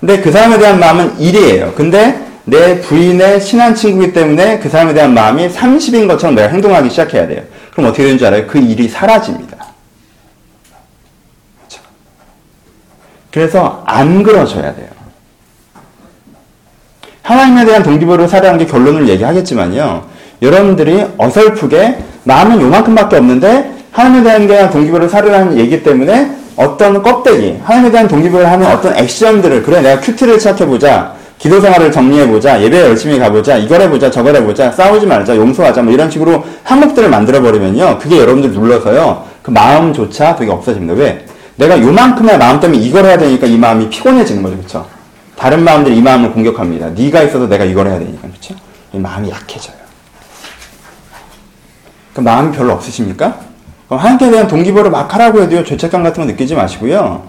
[0.00, 1.74] 근데 그 사람에 대한 마음은 1이에요.
[1.74, 7.26] 근데 내 부인의 친한 친구이기 때문에 그 사람에 대한 마음이 30인 것처럼 내가 행동하기 시작해야
[7.26, 7.42] 돼요.
[7.72, 8.46] 그럼 어떻게 되는 줄 알아요?
[8.46, 9.56] 그 일이 사라집니다.
[11.58, 11.82] 그렇죠?
[13.32, 14.86] 그래서 안 그러셔야 돼요.
[17.22, 20.06] 하나님에 대한 동기부여를 사려는 게 결론을 얘기하겠지만요.
[20.40, 28.06] 여러분들이 어설프게 마음은 요만큼밖에 없는데 하나님에 대한 동기부여를 사려는 얘기 때문에 어떤 껍데기, 하나님에 대한
[28.06, 33.82] 동기부여를 하는 어떤 액션들을 그래 내가 큐티를 시작해보자 기도 생활을 정리해보자 예배 열심히 가보자 이걸
[33.82, 39.50] 해보자 저걸 해보자 싸우지 말자 용서하자 뭐 이런 식으로 항목들을 만들어버리면요 그게 여러분들 눌러서요 그
[39.50, 41.26] 마음조차 되게 없어집니다 왜?
[41.56, 44.86] 내가 요만큼의 마음 때문에 이걸 해야 되니까 이 마음이 피곤해지는 거죠 그쵸?
[45.36, 48.54] 다른 마음들이 이 마음을 공격합니다 네가 있어서 내가 이걸 해야 되니까 그쵸?
[48.92, 49.76] 이 마음이 약해져요
[52.16, 53.38] 그 마음이 별로 없으십니까?
[53.88, 57.22] 그럼 하나님께 대한 동기부여를 막 하라고 해도요, 죄책감 같은 거 느끼지 마시고요.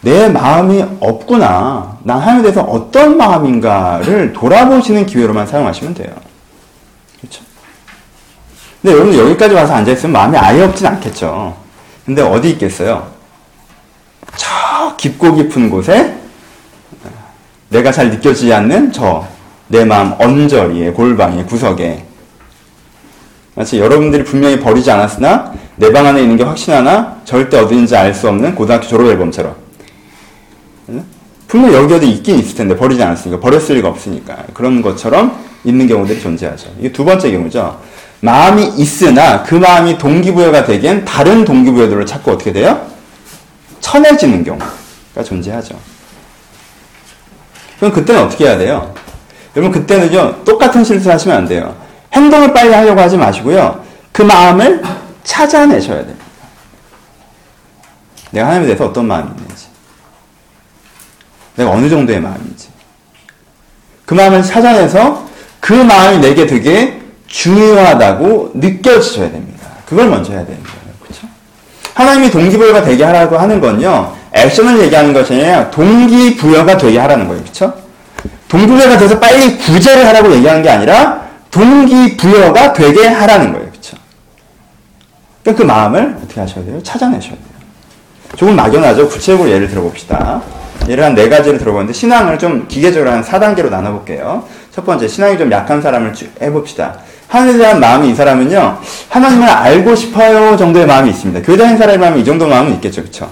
[0.00, 1.98] 내 마음이 없구나.
[2.04, 6.12] 난 하나님에 대해서 어떤 마음인가를 돌아보시는 기회로만 사용하시면 돼요.
[7.20, 7.42] 그렇죠?
[8.80, 11.56] 근데 여러분 여기까지 와서 앉아있으면 마음이 아예 없진 않겠죠.
[12.06, 13.08] 근데 어디 있겠어요?
[14.36, 16.14] 저 깊고 깊은 곳에
[17.70, 19.26] 내가 잘 느껴지지 않는 저
[19.70, 22.02] 내 마음 언저리에 골방에 구석에
[23.54, 28.28] 마치 여러분들이 분명히 버리지 않았으나 내 방 안에 있는 게 확신하나 절대 어디인지 알 수
[28.30, 29.54] 없는 고등학교 졸업 앨범처럼
[31.48, 36.20] 분명 여기 어디 있긴 있을 텐데 버리지 않았으니까 버렸을 리가 없으니까 그런 것처럼 있는 경우들이
[36.20, 36.70] 존재하죠.
[36.78, 37.80] 이게 두 번째 경우죠.
[38.20, 42.86] 마음이 있으나 그 마음이 동기부여가 되기엔 다른 동기부여들을 찾고 어떻게 돼요?
[43.80, 45.78] 천해지는 경우가 존재하죠.
[47.78, 48.94] 그럼 그때는 어떻게 해야 돼요?
[49.56, 51.74] 여러분 그때는요 똑같은 실수 하시면 안 돼요.
[52.12, 53.82] 행동을 빨리 하려고 하지 마시고요.
[54.12, 54.82] 그 마음을
[55.24, 56.24] 찾아내셔야 됩니다.
[58.32, 59.67] 내가 하나님에 대해서 어떤 마음이 있는지.
[61.58, 62.68] 내가 어느 정도의 마음인지.
[64.06, 65.26] 그 마음을 찾아내서
[65.60, 69.66] 그 마음이 내게 되게 중요하다고 느껴지셔야 됩니다.
[69.84, 70.78] 그걸 먼저 해야 되는 거예요.
[71.02, 71.26] 그렇죠?
[71.94, 74.14] 하나님이 동기부여가 되게 하라고 하는 건요.
[74.32, 77.42] 액션을 얘기하는 것이 아니라 동기부여가 되게 하라는 거예요.
[77.42, 77.74] 그렇죠?
[78.46, 83.68] 동기부여가 돼서 빨리 구제를 하라고 얘기하는 게 아니라 동기부여가 되게 하라는 거예요.
[83.68, 83.96] 그렇죠?
[85.42, 86.80] 그러니까 그 마음을 어떻게 하셔야 돼요?
[86.82, 87.58] 찾아내셔야 돼요.
[88.36, 89.08] 조금 막연하죠.
[89.08, 90.40] 구체적으로 예를 들어봅시다.
[90.88, 94.44] 예를 한네 가지를 들어보는데 신앙을 좀 기계적으로 한 4단계로 나눠볼게요.
[94.74, 96.96] 첫 번째, 신앙이 좀 약한 사람을 쭉 해봅시다.
[97.28, 98.78] 하나님에 대한 마음이 이 사람은요,
[99.10, 101.42] 하나님을 알고 싶어요 정도의 마음이 있습니다.
[101.42, 103.28] 교회 다니는 사람이라면 이 정도 마음은 있겠죠, 그쵸?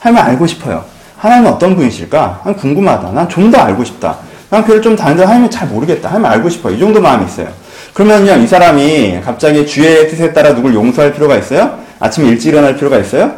[0.00, 0.84] 하나님을 알고 싶어요.
[1.18, 2.40] 하나님은 어떤 분이실까?
[2.44, 3.12] 난 궁금하다.
[3.12, 4.16] 난 좀 더 알고 싶다.
[4.48, 6.08] 난 교회를 좀 다니는데 하나님을 잘 모르겠다.
[6.08, 6.70] 하나님 알고 싶어.
[6.70, 7.48] 이 정도 마음이 있어요.
[7.94, 11.78] 그러면요, 이 사람이 갑자기 주의 뜻에 따라 누굴 용서할 필요가 있어요?
[12.00, 13.32] 아침에 일찍 일어날 필요가 있어요?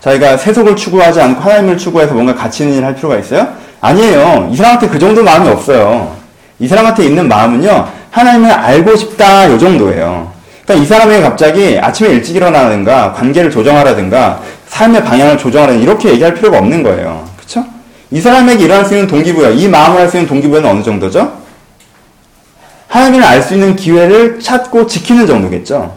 [0.00, 3.48] 자기가 세속을 추구하지 않고 하나님을 추구해서 뭔가 가치 있는 일을 할 필요가 있어요?
[3.80, 4.48] 아니에요.
[4.50, 6.16] 이 사람한테 그 정도 마음이 없어요.
[6.58, 10.32] 이 사람한테 있는 마음은요, 하나님을 알고 싶다, 요 정도예요.
[10.64, 16.58] 그러니까 이 사람이 갑자기 아침에 일찍 일어나든가, 관계를 조정하라든가, 삶의 방향을 조정하라든가, 이렇게 얘기할 필요가
[16.58, 17.26] 없는 거예요.
[17.38, 17.64] 그쵸?
[18.10, 21.32] 이 사람에게 일어날 수 있는 동기부여, 이 마음을 할 수 있는 동기부여는 어느 정도죠?
[22.88, 25.94] 하나님을 알 수 있는 기회를 찾고 지키는 정도겠죠?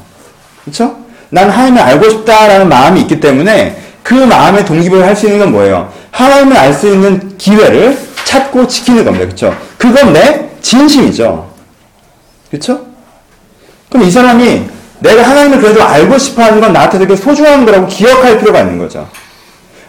[0.64, 0.96] 그쵸?
[1.30, 5.92] 난 하나님을 알고 싶다라는 마음이 있기 때문에 그 마음의 동기부여를 할 수 있는 건 뭐예요?
[6.12, 9.26] 하나님을 알 수 있는 기회를 찾고 지키는 겁니다.
[9.28, 9.56] 그쵸?
[9.78, 11.50] 그건 내 진심이죠.
[12.52, 12.82] 그쵸?
[13.90, 14.64] 그럼 이 사람이
[15.00, 19.08] 내가 하나님을 그래도 알고 싶어 하는 건 나한테 되게 소중한 거라고 기억할 필요가 있는 거죠.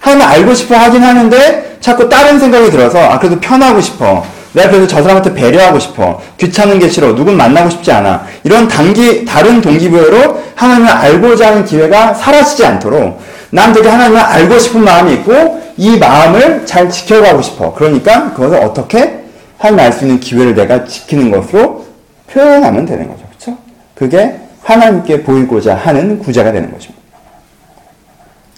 [0.00, 4.24] 하나님을 알고 싶어 하긴 하는데 자꾸 다른 생각이 들어서 아 그래도 편하고 싶어.
[4.53, 6.20] 내가 그래도 저 사람한테 배려하고 싶어.
[6.38, 7.14] 귀찮은 게 싫어.
[7.14, 8.24] 누군 만나고 싶지 않아.
[8.44, 13.20] 이런 단기, 다른 동기부여로 하나님을 알고자 하는 기회가 사라지지 않도록
[13.55, 17.73] 난 되게 하나님을 알고 싶은 마음이 있고 이 마음을 잘 지켜가고 싶어.
[17.73, 19.21] 그러니까 그것을 어떻게
[19.59, 21.87] 하나님을 알수 있는 기회를 내가 지키는 것으로
[22.27, 23.25] 표현하면 되는 거죠.
[23.29, 23.57] 그렇죠?
[23.95, 27.01] 그게 하나님께 보이고자 하는 구제가 되는 것입니다.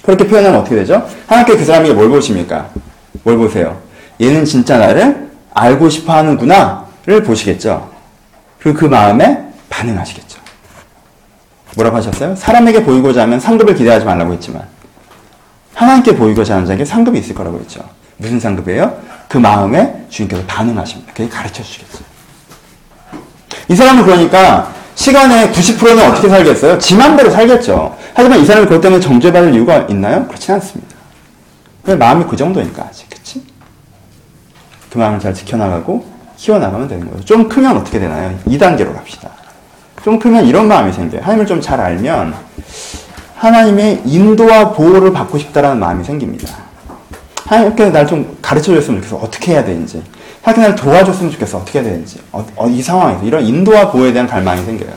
[0.02, 1.06] 그렇게 표현하면 어떻게 되죠?
[1.26, 2.70] 하나님께 그 사람에게 뭘 보십니까?
[3.22, 3.78] 뭘 보세요?
[4.18, 7.90] 얘는 진짜 나를 알고 싶어 하는구나를 보시겠죠.
[8.58, 10.40] 그리고 그 마음에 반응하시겠죠.
[11.74, 12.34] 뭐라고 하셨어요?
[12.34, 14.75] 사람에게 보이고자 하면 상급을 기대하지 말라고 했지만
[15.76, 17.80] 하나님께 보이고자 하는 자에게 상급이 있을 거라고 했죠.
[18.16, 18.98] 무슨 상급이에요?
[19.28, 21.12] 그 마음에 주님께서 반응하십니다.
[21.12, 22.02] 그게 가르쳐 주시겠어요.
[23.68, 26.78] 이 사람은 그러니까 시간의 90%는 어떻게 살겠어요?
[26.78, 27.94] 지 맘대로 살겠죠.
[28.14, 30.26] 하지만 이 사람이 그것 때문에 정죄받을 이유가 있나요?
[30.26, 30.96] 그렇진 않습니다.
[31.98, 33.10] 마음이 그 정도니까 아직.
[33.10, 33.44] 그치?
[34.90, 36.06] 그 마음을 잘 지켜나가고
[36.38, 37.22] 키워나가면 되는 거예요.
[37.26, 38.34] 좀 크면 어떻게 되나요?
[38.46, 39.28] 2단계로 갑시다.
[40.02, 41.20] 좀 크면 이런 마음이 생겨요.
[41.20, 42.34] 하나님을 좀 잘 알면
[43.36, 46.56] 하나님의 인도와 보호를 받고 싶다라는 마음이 생깁니다.
[47.44, 49.16] 하나님께 날좀 가르쳐 줬으면 좋겠어.
[49.22, 50.02] 어떻게 해야 되는지.
[50.42, 51.58] 하나님께 날 도와줬으면 좋겠어.
[51.58, 52.18] 어떻게 해야 되는지.
[52.32, 54.90] 어, 어, 이 상황에서 이런 인도와 보호에 대한 갈망이 생겨요.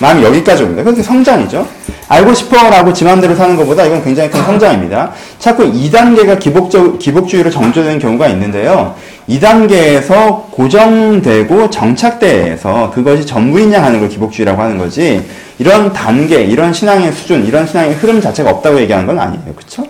[0.00, 0.82] 마음이 여기까지 옵니다.
[0.82, 1.66] 그게 성장이죠.
[2.08, 5.12] 알고 싶어라고 지 맘대로 사는 것보다 이건 굉장히 큰 성장입니다.
[5.38, 8.94] 자꾸 2단계가 기복적, 기복주의로 정조되는 경우가 있는데요.
[9.28, 15.22] 2단계에서 고정되고 정착돼서 그것이 전부인 양 하는 걸 기복주의라고 하는 거지,
[15.58, 19.54] 이런 단계, 이런 신앙의 수준, 이런 신앙의 흐름 자체가 없다고 얘기하는 건 아니에요.
[19.54, 19.84] 그쵸?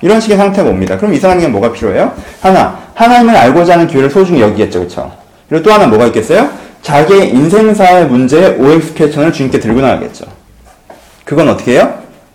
[0.00, 0.96] 이런 식의 상태가 옵니다.
[0.96, 2.12] 그럼 이 사람에게 뭐가 필요해요?
[2.40, 4.80] 하나, 하나님을 알고자 하는 기회를 소중히 여기겠죠.
[4.80, 5.12] 그쵸?
[5.48, 6.48] 그리고 또 하나 뭐가 있겠어요?
[6.82, 10.35] 자기의 인생사의 문제에 OX 퀘천을 주님께 들고 나가겠죠.
[11.26, 11.92] 그건 어떻게 해요?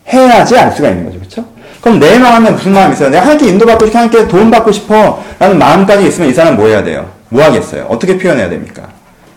[0.07, 1.19] 해야지 알 수가 있는 거죠.
[1.19, 1.45] 그쵸?
[1.79, 3.09] 그럼 내 마음에 무슨 마음이 있어요?
[3.09, 5.23] 내가 하나님께 인도받고 싶어, 하나님께 도움받고 싶어.
[5.39, 7.09] 라는 마음까지 있으면 이 사람 뭐 해야 돼요?
[7.29, 7.85] 뭐 하겠어요?
[7.89, 8.83] 어떻게 표현해야 됩니까?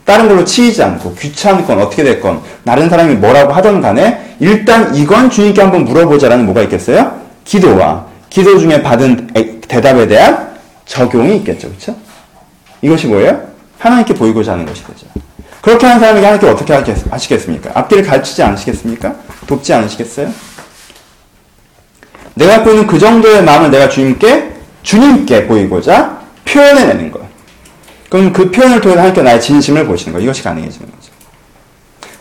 [0.04, 5.62] 다른 걸로 치이지 않고, 귀찮건 어떻게 됐건, 다른 사람이 뭐라고 하던 간에, 일단 이건 주님께
[5.62, 7.20] 한번 물어보자라는 뭐가 있겠어요?
[7.44, 9.28] 기도와 기도 중에 받은
[9.68, 10.48] 대답에 대한
[10.84, 11.70] 적용이 있겠죠.
[11.70, 11.94] 그쵸?
[12.82, 13.40] 이것이 뭐예요?
[13.78, 15.06] 하나님께 보이고자 하는 것이 되죠.
[15.62, 16.74] 그렇게 하는 사람에게 하나님께 어떻게
[17.10, 17.70] 하시겠습니까?
[17.72, 19.14] 앞길을 가르치지 않으시겠습니까?
[19.46, 20.32] 돕지 않으시겠어요?
[22.34, 24.52] 내가 갖고 있는 그 정도의 마음을 내가 주님께,
[24.82, 27.20] 주님께 보이고자 표현해내는 것.
[28.08, 30.20] 그럼 그 표현을 통해 하나님께 나의 진심을 보시는 것.
[30.20, 31.12] 이것이 가능해지는 거죠.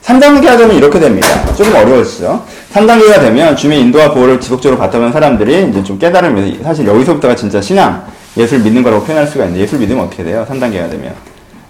[0.04, 1.28] 3단계가 되면 이렇게 됩니다.
[1.56, 2.46] 조금 어려워지죠.
[2.74, 8.06] 3단계가 되면 주님의 인도와 보호를 지속적으로 보는 사람들이 이제 좀 깨달으면서 사실 여기서부터가 진짜 신앙,
[8.36, 10.46] 예술 믿는 거라고 표현할 수가 있는데 예술 믿으면 어떻게 돼요?
[10.50, 11.14] 3단계가 되면.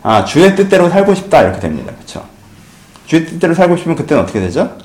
[0.02, 1.42] 아, 주의 뜻대로 살고 싶다.
[1.42, 1.94] 이렇게 됩니다.
[2.00, 2.24] 그쵸?
[3.06, 4.78] 주의 뜻대로 살고 싶으면 그때는 어떻게 되죠?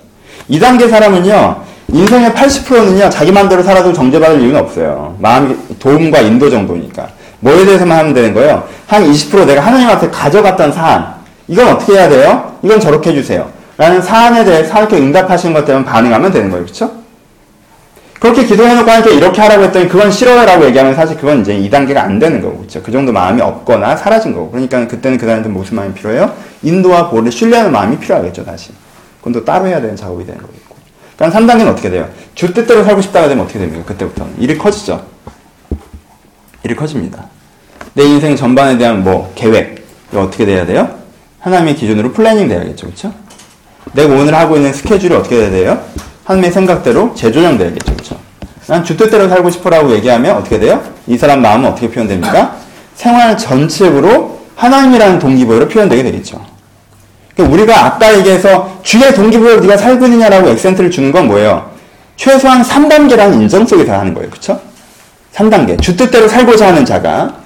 [0.51, 5.17] 2단계 사람은요, 인생의 80%는요, 자기 마음대로 살아도 정죄받을 이유는 없어요.
[5.19, 7.09] 마음, 도움과 인도 정도니까.
[7.41, 8.65] 뭐에 대해서만 하면 되는 거예요?
[8.87, 11.15] 한 20% 내가 하나님한테 가져갔던 사안.
[11.47, 12.53] 이건 어떻게 해야 돼요?
[12.63, 13.49] 이건 저렇게 해주세요.
[13.77, 16.67] 라는 사안에 대해 하나님께 응답하시는 것 때문에 반응하면 되는 거예요.
[16.67, 16.91] 그쵸?
[18.19, 22.19] 그렇게 기도해놓고 하니까 이렇게 하라고 했더니 그건 싫어요 라고 얘기하면 사실 그건 이제 2단계가 안
[22.19, 22.83] 되는 거고, 그쵸?
[22.83, 24.51] 그 정도 마음이 없거나 사라진 거고.
[24.51, 26.33] 그러니까 그때는 그 사람한테 무슨 마음이 필요해요?
[26.63, 28.73] 인도와 보호를 신뢰하는 마음이 필요하겠죠, 다시.
[29.19, 30.77] 그건 또 따로 해야 되는 작업이 되는 거겠고.
[31.17, 32.09] 그러니까 3단계는 어떻게 돼요?
[32.35, 33.85] 주 뜻대로 살고 싶다가 되면 어떻게 됩니까?
[33.87, 34.35] 그때부터는.
[34.39, 35.05] 일이 커지죠?
[36.63, 37.27] 일이 커집니다.
[37.95, 39.87] 내 인생 전반에 대한 뭐, 계획.
[40.13, 40.97] 이거 어떻게 돼야 돼요?
[41.41, 43.13] 하나님의 기준으로 planning 돼야겠죠, 그쵸?
[43.93, 45.83] 내가 오늘 하고 있는 스케줄이 어떻게 돼야 돼요?
[46.25, 48.19] 하나님의 생각대로 재조정돼야겠죠, 그쵸?
[48.67, 50.83] 난 주뜻대로 살고 싶어라고 얘기하면 어떻게 돼요?
[51.07, 52.57] 이 사람 마음은 어떻게 표현됩니까?
[52.95, 56.45] 생활 전체로 하나님이라는 동기부여로 표현되게 되겠죠.
[57.39, 61.71] 그러니까 우리가 아까 얘기해서 주의 동기부여로 네가 살고 있느냐라고 액센트를 주는 건 뭐예요?
[62.17, 64.29] 최소한 3단계라는 인정 속에서 하는 거예요.
[64.29, 64.61] 그쵸?
[65.33, 65.81] 3단계.
[65.81, 67.37] 주 뜻대로 살고자 하는 자가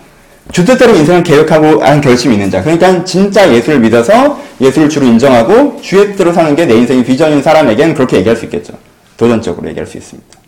[0.50, 2.62] 주 뜻대로 인생을 계획하고 하는 결심이 있는 자.
[2.62, 7.94] 그러니까 진짜 예수를 믿어서 예수를 주로 인정하고 주의 뜻대로 사는 게 내 인생의 비전인 사람에게는
[7.94, 8.72] 그렇게 얘기할 수 있겠죠.
[9.18, 10.38] 도전적으로 얘기할 수 있습니다.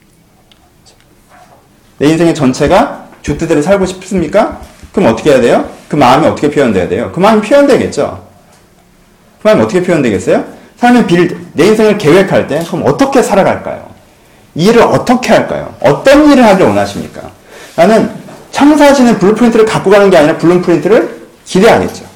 [1.98, 4.60] 내 인생의 전체가 주 뜻대로 살고 싶습니까?
[4.92, 5.68] 그럼 어떻게 해야 돼요?
[5.88, 7.10] 그 마음이 어떻게 표현돼야 돼요?
[7.14, 8.24] 그 마음이 표현되겠죠.
[9.44, 10.42] 그 마음이 어떻게 표현되겠어요?
[10.78, 13.90] 삶의 빌, 내 인생을 계획할 때 그럼 어떻게 살아갈까요?
[14.54, 15.74] 이 일을 어떻게 할까요?
[15.80, 17.20] 어떤 일을 하길 원하십니까?
[17.76, 18.10] 나는
[18.52, 22.06] 창사하시는 blueprint를 갖고 가는 게 아니라 blueprint를 기대하겠죠.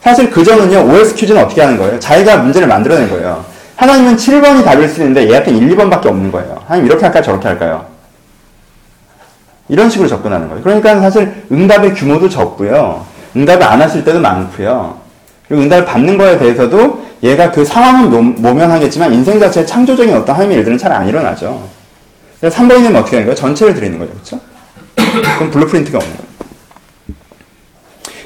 [0.00, 1.98] 사실 그 점은요, OX 퀴즈는 어떻게 하는 거예요?
[1.98, 3.44] 자기가 문제를 만들어낸 거예요.
[3.74, 6.62] 하나님은 7번이 답일 수 있는데 얘한테 1, 2번밖에 없는 거예요.
[6.68, 7.24] 하나님 이렇게 할까요?
[7.24, 7.84] 저렇게 할까요?
[9.68, 10.62] 이런 식으로 접근하는 거예요.
[10.62, 13.04] 그러니까 사실 응답의 규모도 적고요.
[13.34, 15.05] 응답을 안 하실 때도 많고요.
[15.48, 20.78] 그리고 응답을 받는 거에 대해서도 얘가 그 상황은 모면하겠지만 인생 자체의 창조적인 어떤 하나님의 일들은
[20.78, 21.68] 잘 안 일어나죠.
[22.40, 23.34] 그래서 3번이면 어떻게 하는 거예요?
[23.34, 24.12] 전체를 드리는 거죠.
[24.12, 24.40] 그렇죠?
[25.38, 26.26] 그럼 blueprint가 없는 거예요.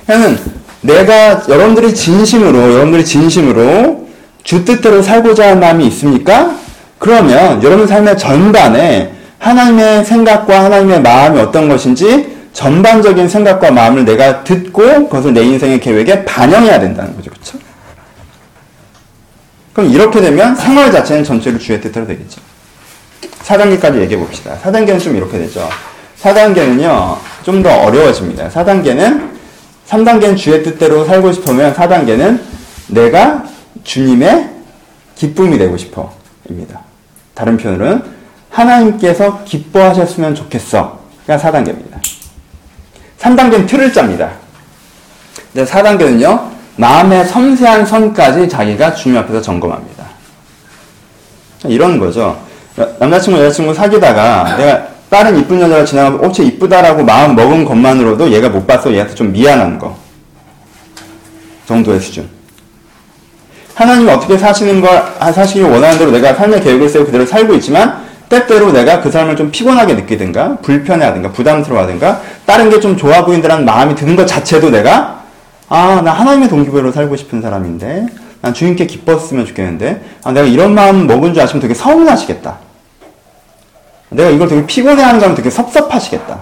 [0.07, 0.39] 그러면
[0.81, 4.09] 내가 여러분들이 진심으로 여러분들이 진심으로
[4.43, 6.57] 주 뜻대로 살고자 하는 마음이 있습니까?
[6.99, 15.09] 그러면 여러분 삶의 전반에 하나님의 생각과 하나님의 마음이 어떤 것인지 전반적인 생각과 마음을 내가 듣고
[15.09, 17.31] 그것을 내 인생의 계획에 반영해야 된다는 거죠.
[17.31, 17.59] 그렇죠?
[19.73, 22.41] 그럼 이렇게 되면 생활 자체는 전체로 주의 뜻대로 되겠죠.
[23.45, 24.57] 4단계까지 얘기해 봅시다.
[24.63, 25.69] 4단계는 좀 이렇게 되죠.
[26.23, 28.49] 4단계는요, 좀 더 어려워집니다.
[28.51, 29.31] 4단계는,
[29.89, 32.41] 3단계는 주의 뜻대로 살고 싶으면 4단계는
[32.89, 33.45] 내가
[33.85, 34.51] 주님의
[35.15, 36.13] 기쁨이 되고 싶어.
[36.49, 36.83] 입니다.
[37.35, 38.03] 다른 표현으로는
[38.51, 41.01] 하나님께서 기뻐하셨으면 좋겠어.
[41.27, 42.01] 가 4단계입니다.
[43.21, 44.31] 3단계는 틀을 짭니다.
[45.55, 50.05] 4단계는요, 마음의 섬세한 선까지 자기가 주님 앞에서 점검합니다.
[51.65, 52.41] 이런 거죠.
[52.99, 58.49] 남자친구, 여자친구 사귀다가 내가 다른 이쁜 여자가 지나가면 어, 쟤 이쁘다라고 마음 먹은 것만으로도 얘가
[58.49, 58.93] 못 봤어.
[58.93, 59.97] 얘한테 좀 미안한 거.
[61.67, 62.29] 정도의 수준.
[63.75, 65.03] 하나님이 어떻게 사시는 걸,
[65.33, 69.51] 사시길 원하는 대로 내가 삶의 계획을 세우고 그대로 살고 있지만, 때때로 내가 그 삶을 좀
[69.51, 75.21] 피곤하게 느끼든가, 불편해하든가, 부담스러워하든가, 다른 게 좀 좋아 보인다는 마음이 드는 것 자체도 내가,
[75.69, 78.07] 아, 나 하나님의 동기부여로 살고 싶은 사람인데,
[78.41, 82.57] 난 주님께 기뻤으면 좋겠는데, 아, 내가 이런 마음 먹은 줄 아시면 되게 서운하시겠다.
[84.09, 86.41] 내가 이걸 되게 피곤해하는 거면 되게 섭섭하시겠다.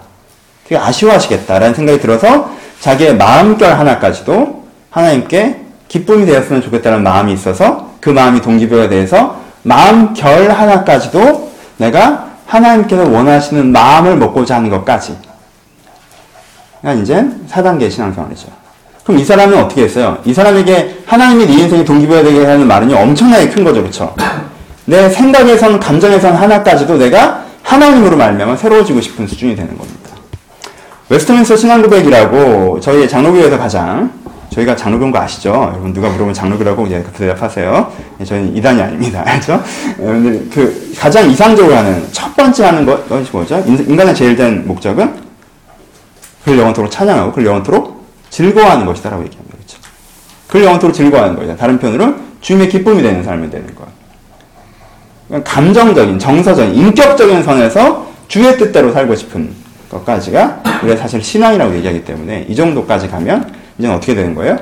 [0.66, 8.40] 되게 아쉬워하시겠다라는 생각이 들어서 자기의 마음결 하나까지도 하나님께 기쁨이 되었으면 좋겠다는 마음이 있어서 그 마음이
[8.40, 15.27] 동기부여에 대해서 마음결 하나까지도 내가 하나님께서 원하시는 마음을 먹고자 하는 것까지.
[16.80, 18.48] 그러니까 이제 4단계 신앙생활이죠.
[19.04, 20.18] 그럼 이 사람은 어떻게 했어요?
[20.24, 24.14] 이 사람에게 하나님이 네 인생에 동기부여가 되게 하는 말은요, 엄청나게 큰 거죠, 그쵸?
[24.84, 30.10] 내 생각에선, 감정에선 하나까지도 내가 하나님으로 말미암아 새로워지고 싶은 수준이 되는 겁니다.
[31.08, 34.10] 웨스트민스터 신앙고백이라고 저희 장로교회에서 가장
[34.50, 35.50] 저희가 장로교인 거 아시죠?
[35.72, 37.92] 여러분 누가 물어보면 장로교라고 대답하세요.
[38.20, 39.22] 예, 저희는 이단이 아닙니다.
[39.26, 39.62] 알죠?
[40.00, 43.62] 여러분들 그 가장 이상적으로 하는 첫 번째 하는 것이 뭐죠?
[43.66, 45.27] 인간의 제일 된 목적은
[46.48, 49.54] 그를 영원토록 찬양하고 그를 영원토록 즐거워하는 것이다라고 얘기합니다.
[49.54, 49.78] 그렇죠?
[50.48, 51.54] 그를 영원토록 즐거워하는 거죠.
[51.56, 53.86] 다른 편으로 주님의 기쁨이 되는 삶이 되는 것.
[55.44, 59.50] 감정적인, 정서적인, 인격적인 선에서 주의 뜻대로 살고 싶은
[59.90, 64.56] 것까지가 우리가 사실 신앙이라고 얘기하기 때문에 이 정도까지 가면 이제는 어떻게 되는 거예요?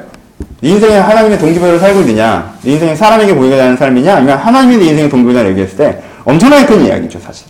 [0.60, 4.84] 네 인생에 하나님의 동기부여를 살고 있느냐, 네 인생에 사람에게 보이게 되는 삶이냐, 아니면 하나님이 네
[4.90, 7.46] 인생의 동기부여를 얘기했을 때 엄청나게 큰 이야기죠, 사실.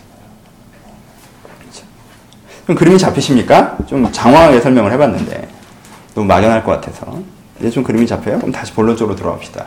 [2.67, 3.77] 그럼 그림이 잡히십니까?
[3.87, 5.49] 좀 장황하게 설명을 해봤는데
[6.15, 7.19] 너무 막연할 것 같아서
[7.61, 8.39] 이제 좀 그림이 잡혀요?
[8.39, 9.65] 그럼 다시 본론적으로 들어갑시다.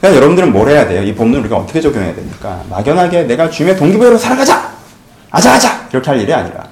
[0.00, 1.02] 그러니까 여러분들은 뭘 해야 돼요?
[1.02, 2.62] 이 본문을 우리가 어떻게 적용해야 됩니까?
[2.70, 4.70] 막연하게 내가 주님의 동기부여로 살아가자!
[5.30, 5.88] 아자아자!
[5.90, 6.64] 이렇게 할 일이 아니라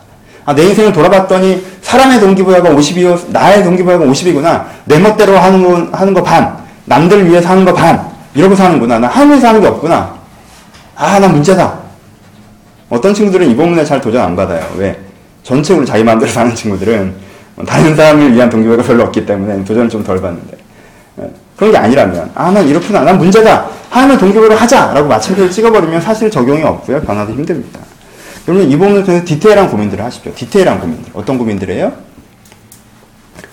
[0.46, 4.66] 아, 내 인생을 돌아봤더니 사람의 동기부여가 50이고 나의 동기부여가 50이구나.
[4.85, 6.58] 내 멋대로 하는 거, 하는 거 반.
[6.85, 8.10] 남들 위해 사는 거 반.
[8.35, 8.98] 이러고 사는구나.
[8.98, 10.14] 나 하늘에 사는 게 없구나.
[10.96, 11.79] 아, 나 문제다.
[12.90, 14.62] 어떤 친구들은 이 본문에 잘 도전 안 받아요.
[14.77, 15.04] 왜?
[15.44, 17.14] 전체적으로 자기 마음대로 사는 친구들은
[17.66, 20.56] 다른 사람을 위한 동기부여가 별로 없기 때문에 도전을 좀 덜 받는데.
[21.20, 23.02] 예, 그런 게 아니라면, 아, 난 이렇구나.
[23.02, 23.68] 난 문제다.
[23.90, 24.92] 하나님의 동기부여를 하자!
[24.92, 27.00] 라고 마침표를 찍어버리면 사실 적용이 없고요.
[27.02, 27.78] 변화도 힘듭니다.
[28.48, 30.34] 여러분 이 부분을 통해서 디테일한 고민들을 하십시오.
[30.34, 31.12] 디테일한 고민들.
[31.14, 31.92] 어떤 고민들이에요?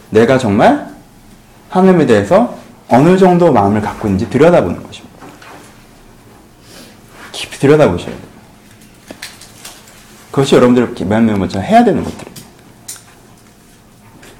[0.10, 0.88] 내가 정말
[1.70, 2.58] 하나님에 대해서
[2.90, 5.16] 어느 정도 마음을 갖고 있는지 들여다보는 것입니다.
[7.32, 8.31] 깊이 들여다보셔야 돼요.
[10.32, 12.42] 그것이 여러분들 맨 먼저 해야 되는 것들입니다.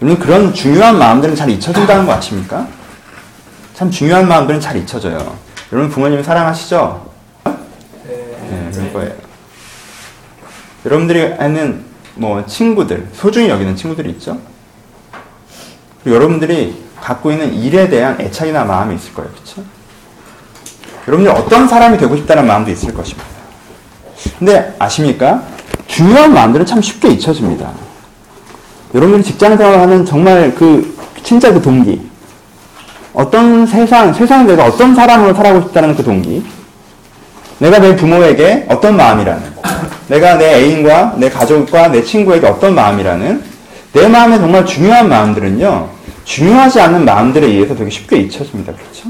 [0.02, 2.68] 여러분 그런 중요한 마음들은 잘 잊혀진다는 거 아십니까?
[3.76, 5.38] 참 중요한 마음들은 잘 잊혀져요.
[5.72, 7.12] 여러분 부모님 사랑하시죠?
[7.46, 9.14] 네, 그럴 거예요.
[10.86, 11.86] 여러분들이 아는
[12.16, 14.40] 뭐 친구들, 소중히 여기는 친구들이 있죠?
[16.06, 19.32] 여러분들이 갖고 있는 일에 대한 애착이나 마음이 있을 거예요.
[19.32, 19.64] 그렇죠?
[21.08, 23.30] 여러분들 어떤 사람이 되고 싶다는 마음도 있을 것입니다.
[24.40, 25.44] 근데 아십니까?
[25.88, 27.70] 중요한 마음들은 참 쉽게 잊혀집니다.
[28.94, 32.02] 여러분들이 직장 생활하는 정말 그 진짜 그 동기,
[33.14, 36.44] 어떤 세상, 세상에 내가 어떤 사람으로 살아가고 싶다는 그 동기,
[37.60, 39.54] 내가 내 부모에게 어떤 마음이라는,
[40.08, 43.44] 내가 내 애인과 내 가족과 내 친구에게 어떤 마음이라는,
[43.94, 45.90] 내 마음에 정말 중요한 마음들은요,
[46.24, 48.74] 중요하지 않은 마음들에 의해서 되게 쉽게 잊혀집니다.
[48.74, 49.10] 그렇죠?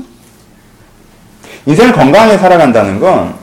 [1.66, 3.42] 인생을 건강하게 살아간다는 건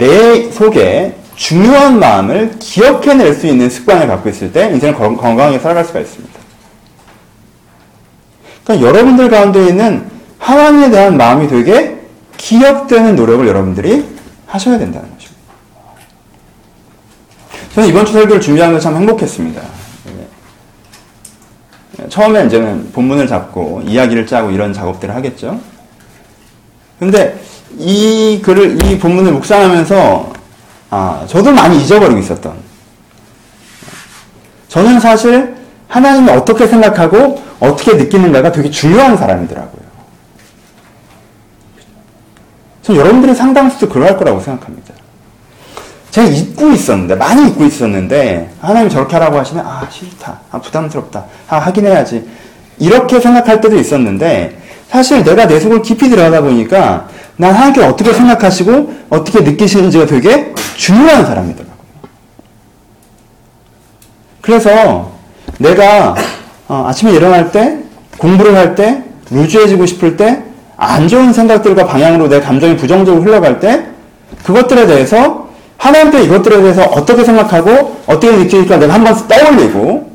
[0.00, 6.00] 내 속에 중요한 마음을 기억해낼 수 있는 습관을 갖고 있을 때 인생을 건강하게 살아갈 수가
[6.00, 6.38] 있습니다.
[8.62, 10.06] 그러니까 여러분들 가운데 있는
[10.38, 11.98] 하나님에 대한 마음이 되게
[12.36, 14.06] 기억되는 노력을 여러분들이
[14.46, 15.40] 하셔야 된다는 것입니다.
[17.74, 19.62] 저는 이번 주 설교를 준비하면서 참 행복했습니다.
[22.10, 25.58] 처음에 이제는 본문을 잡고 이야기를 짜고 이런 작업들을 하겠죠.
[26.98, 27.40] 근데
[27.78, 30.39] 이 글을, 이 본문을 묵상하면서,
[30.90, 32.54] 아, 저도 많이 잊어버리고 있었던.
[34.68, 35.56] 저는 사실
[35.88, 39.80] 하나님이 어떻게 생각하고 어떻게 느끼는가가 되게 중요한 사람이더라고요.
[42.82, 44.94] 전 여러분들이 상당수도 그러할 거라고 생각합니다.
[46.10, 50.40] 제가 잊고 있었는데, 많이 잊고 있었는데, 하나님이 저렇게 하라고 하시면, 아, 싫다.
[50.50, 51.24] 아, 부담스럽다.
[51.48, 52.28] 아, 하긴 해야지.
[52.78, 57.08] 이렇게 생각할 때도 있었는데, 사실 내가 내 속을 깊이 들어가다 보니까,
[57.40, 61.74] 난 하나님께 어떻게 생각하시고, 어떻게 느끼시는지가 되게 중요한 사람이더라고요.
[64.42, 65.12] 그래서,
[65.56, 66.14] 내가,
[66.68, 67.78] 어, 아침에 일어날 때,
[68.18, 70.42] 공부를 할 때, 루즈해지고 싶을 때,
[70.76, 73.86] 안 좋은 생각들과 방향으로 내 감정이 부정적으로 흘러갈 때,
[74.44, 80.10] 그것들에 대해서 하나님께 이것들에 대해서 어떻게 생각하고 어떻게 느끼니까 내가 한번 떠올리고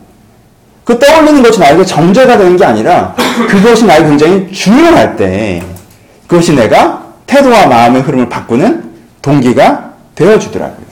[0.83, 3.15] 그 떠올리는 것이 나에게 정죄가 되는 게 아니라
[3.49, 5.63] 그것이 나에게 굉장히 중요할 때
[6.27, 10.85] 그것이 내가 태도와 마음의 흐름을 바꾸는 동기가 되어주더라고요.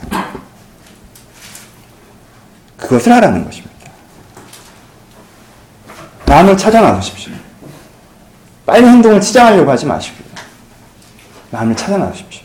[2.78, 3.74] 그것을 하라는 것입니다.
[6.26, 7.34] 마음을 찾아 나서십시오.
[8.66, 10.28] 빨리 행동을 치장하려고 하지 마시고요.
[11.52, 12.44] 마음을 찾아 나서십시오.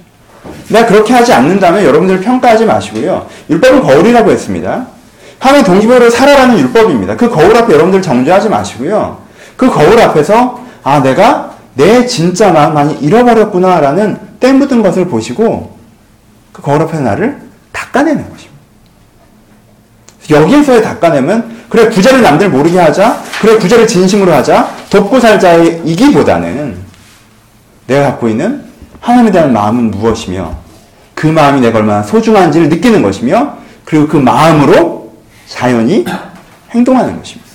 [0.69, 3.27] 내가 그렇게 하지 않는다면 여러분들 평가하지 마시고요.
[3.49, 4.87] 율법은 거울이라고 했습니다.
[5.39, 7.17] 하나의 동기부여를 살아라는 율법입니다.
[7.17, 9.23] 그 거울 앞에 여러분들 정죄하지 마시고요.
[9.57, 15.79] 그 거울 앞에서 아 내가 내 진짜 마음 많이 잃어버렸구나라는 때 묻은 것을 보시고
[16.53, 17.41] 그 앞에 나를
[17.73, 18.59] 닦아내는 것입니다.
[20.29, 26.77] 여기에서의 닦아내면 그래 구제를 남들 모르게 하자 그래 구제를 진심으로 하자 돕고 살자이기보다는
[27.87, 28.65] 내가 갖고 있는
[29.01, 30.57] 하나님에 대한 마음은 무엇이며
[31.15, 35.13] 그 마음이 내가 얼마나 소중한지를 느끼는 것이며 그리고 그 마음으로
[35.47, 36.05] 자연히
[36.73, 37.49] 행동하는 것입니다.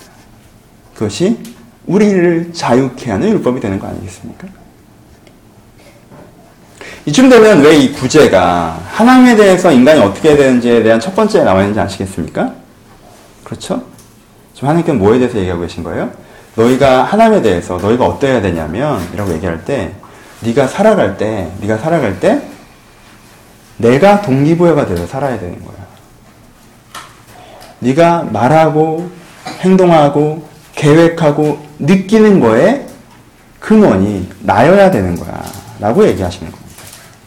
[0.93, 1.38] 그것이
[1.86, 4.47] 우리를 자유케 하는 율법이 되는 거 아니겠습니까?
[7.05, 11.79] 이쯤 되면 왜 이 구제가 하나님에 대해서 인간이 어떻게 되는지에 대한 첫 번째에 나와 있는지
[11.81, 12.53] 아시겠습니까?
[13.43, 13.84] 그렇죠?
[14.53, 16.11] 지금 하나님께서 뭐에 대해서 얘기하고 계신 거예요?
[16.55, 19.91] 너희가 하나님에 대해서 너희가 어떠해야 되냐면 이라고 얘기할 때
[20.41, 22.41] 네가 살아갈 때, 네가 살아갈 때
[23.77, 25.75] 내가 동기부여가 돼서 살아야 되는 거야.
[27.79, 29.09] 네가 말하고
[29.61, 30.47] 행동하고
[30.84, 32.86] 계획하고 느끼는 거에
[33.59, 35.41] 근원이 나여야 되는 거야.
[35.79, 36.71] 라고 얘기하시는 겁니다.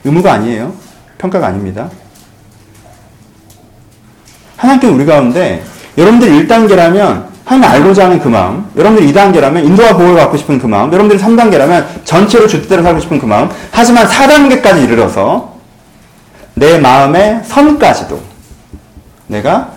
[0.05, 0.75] 의무가 아니에요.
[1.17, 1.89] 평가가 아닙니다.
[4.59, 5.63] 하나님께 우리 가운데
[5.97, 10.93] 여러분들 1단계라면 하나님 알고자 하는 그 마음, 여러분들이 2단계라면 인도와 보호를 받고 싶은 그 마음,
[10.93, 15.57] 여러분들이 3단계라면 전체로 주뜻대로 살고 싶은 그 마음, 하지만 4단계까지 이르러서
[16.55, 18.21] 내 마음의 선까지도
[19.29, 19.71] 내가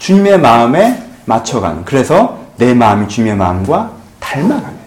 [0.00, 4.78] 주님의 마음에 맞춰가는, 그래서 내 마음이 주님의 마음과 닮아가는.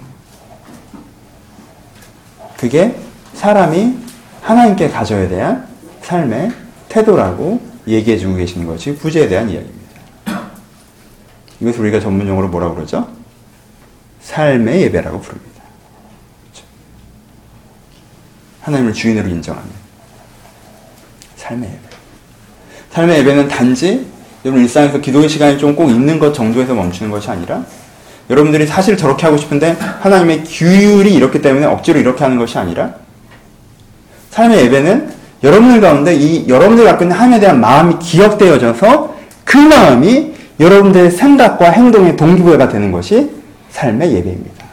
[2.55, 2.97] 그게
[3.34, 3.97] 사람이
[4.41, 5.67] 하나님께 가져야 대한
[6.01, 6.53] 삶의
[6.88, 9.86] 태도라고 얘기해 주고 계시는 것이 구제에 대한 이야기입니다.
[11.59, 13.09] 이것을 우리가 전문용어로 뭐라고 그러죠?
[14.21, 15.61] 삶의 예배라고 부릅니다.
[16.43, 16.65] 그렇죠?
[18.61, 19.69] 하나님을 주인으로 인정하는
[21.36, 21.80] 삶의 예배.
[22.91, 24.09] 삶의 예배는 단지
[24.45, 27.63] 여러분 일상에서 기도의 시간이 좀 꼭 있는 것 정도에서 멈추는 것이 아니라
[28.29, 32.93] 여러분들이 사실 저렇게 하고 싶은데 하나님의 규율이 이렇기 때문에 억지로 이렇게 하는 것이 아니라
[34.29, 41.11] 삶의 예배는 여러분들 가운데 이 여러분들 갖고 있는 하나님에 대한 마음이 기억되어져서 그 마음이 여러분들의
[41.11, 43.31] 생각과 행동의 동기부여가 되는 것이
[43.71, 44.65] 삶의 예배입니다.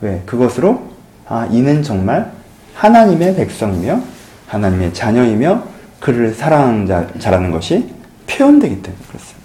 [0.00, 0.22] 왜?
[0.26, 0.82] 그것으로
[1.28, 2.30] 아 이는 정말
[2.74, 4.00] 하나님의 백성이며
[4.48, 5.62] 하나님의 자녀이며
[6.00, 7.86] 그를 사랑하는 자, 자라는 것이
[8.26, 9.44] 표현되기 때문에 그렇습니다.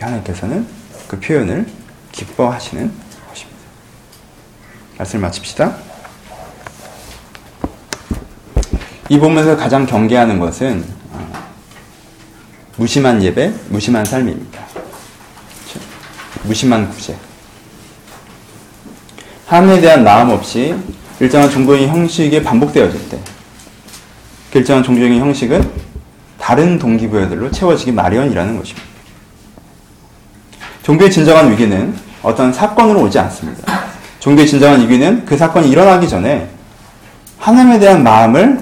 [0.00, 0.66] 하나님께서는
[1.08, 1.66] 그 표현을
[2.12, 2.92] 기뻐하시는
[3.28, 3.58] 것입니다.
[4.98, 5.76] 말씀을 마칩시다.
[9.08, 11.48] 이 본문에서 가장 경계하는 것은 어,
[12.76, 14.66] 무심한 예배, 무심한 삶입니다.
[14.66, 15.86] 그렇죠?
[16.42, 17.16] 무심한 구제.
[19.46, 20.74] 하나님에 대한 마음 없이
[21.20, 23.18] 일정한 종교의 형식이 반복되어질 때,
[24.52, 25.87] 그 일정한 종교적인 형식은
[26.40, 28.88] 다른 동기부여들로 채워지기 마련이라는 것입니다.
[30.82, 33.80] 종교의 진정한 위기는 어떤 사건으로 오지 않습니다.
[34.20, 36.48] 종교의 진정한 위기는 그 사건이 일어나기 전에
[37.38, 38.60] 하나님에 대한 마음을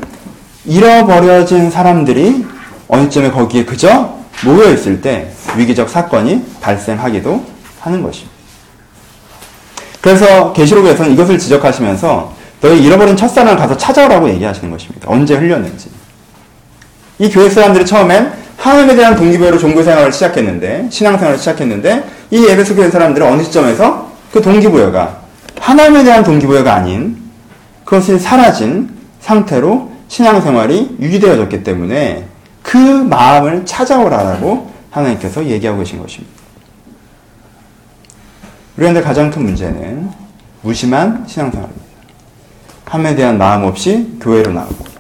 [0.65, 2.45] 잃어버려진 사람들이
[2.89, 7.45] 어느 쯤에 거기에 그저 모여 있을 때 위기적 사건이 발생하기도
[7.81, 8.37] 하는 것입니다.
[10.01, 15.09] 그래서 계시록에서는 이것을 지적하시면서 너희 잃어버린 첫사랑을 가서 찾아오라고 얘기하시는 것입니다.
[15.11, 15.89] 언제 흘렸는지.
[17.19, 22.75] 이 교회 사람들이 처음엔 하나님에 대한 동기부여로 종교 생활을 시작했는데 신앙 생활을 시작했는데 이 에베소
[22.75, 25.21] 교회 사람들은 어느 시점에서 그 동기부여가
[25.61, 27.17] 하나님에 대한 동기부여가 아닌
[27.85, 28.91] 그것이 사라진
[29.21, 32.25] 상태로 신앙 생활이 유지되어졌기 때문에
[32.63, 36.35] 그 마음을 찾아오라라고 하나님께서 얘기하고 계신 것입니다.
[38.77, 40.11] 우리한테 가장 큰 문제는
[40.63, 41.87] 무심한 신앙생활입니다.
[42.85, 44.96] 하나님에 대한 마음 없이 교회로 나오고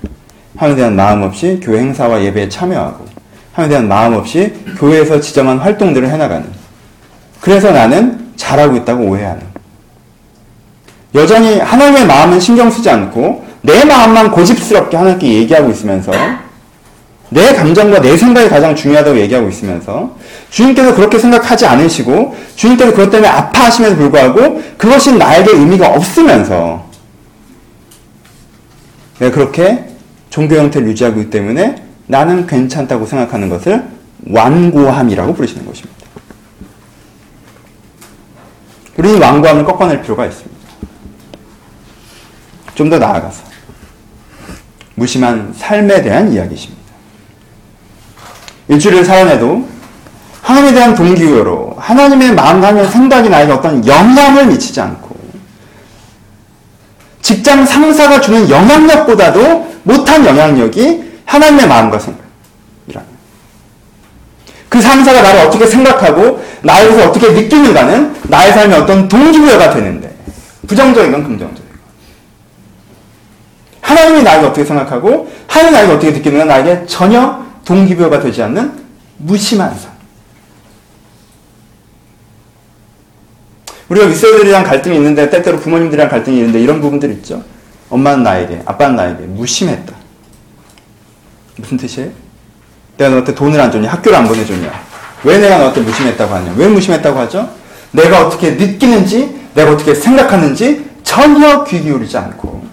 [0.56, 3.04] 하나님에 대한 마음 없이 교회 행사와 예배에 참여하고
[3.52, 6.46] 하나님에 대한 마음 없이 교회에서 지정한 활동들을 해나가는.
[7.40, 9.42] 그래서 나는 잘하고 있다고 오해하는.
[11.14, 16.12] 여전히 하나님의 마음은 신경 쓰지 않고 내 마음만 고집스럽게 하나님께 얘기하고 있으면서
[17.30, 20.16] 내 감정과 내 생각이 가장 중요하다고 얘기하고 있으면서
[20.50, 26.84] 주님께서 그렇게 생각하지 않으시고 주님께서 그것 때문에 아파하심에도 불구하고 그것이 나에게 의미가 없으면서
[29.18, 29.95] 그렇게
[30.36, 33.82] 종교 형태를 유지하고 있기 때문에 나는 괜찮다고 생각하는 것을
[34.28, 35.96] 완고함이라고 부르시는 것입니다.
[38.98, 40.54] 우리는 완고함을 꺾어낼 필요가 있습니다.
[42.74, 43.44] 좀 더 나아가서
[44.94, 46.82] 무심한 삶에 대한 이야기십니다.
[48.68, 49.66] 일주일을 살아내도
[50.42, 55.05] 하나님에 대한 동기부여로 하나님의 마음과 하나님의 생각이 나에게 어떤 영향을 미치지 않고
[57.26, 63.08] 직장 상사가 주는 영향력보다도 못한 영향력이 하나님의 마음과 생각이라는
[64.68, 70.14] 그 상사가 나를 어떻게 생각하고 나에 대해서 어떻게 느끼는가는 나의 삶의 어떤 동기부여가 되는데
[70.68, 71.80] 부정적인 건 긍정적인 건
[73.80, 78.70] 하나님이 나에게 어떻게 생각하고 하나님이 나에게 어떻게 느끼는가 나에게 전혀 동기부여가 되지 않는
[79.16, 79.90] 무심한 삶
[83.88, 87.42] 우리가 윗세들이랑 갈등이 있는데 때때로 부모님들이랑 갈등이 있는데 이런 부분들 있죠.
[87.88, 89.94] 엄마는 나에게, 아빠는 나에게 무심했다.
[91.56, 92.10] 무슨 뜻이에요?
[92.96, 93.88] 내가 너한테 돈을 안 줬냐?
[93.90, 94.72] 학교를 안 보내줬냐?
[95.24, 96.54] 왜 내가 너한테 무심했다고 하냐?
[96.56, 97.48] 왜 무심했다고 하죠?
[97.92, 102.66] 내가 어떻게 느끼는지, 내가 어떻게 생각하는지 전혀 귀 기울이지 않고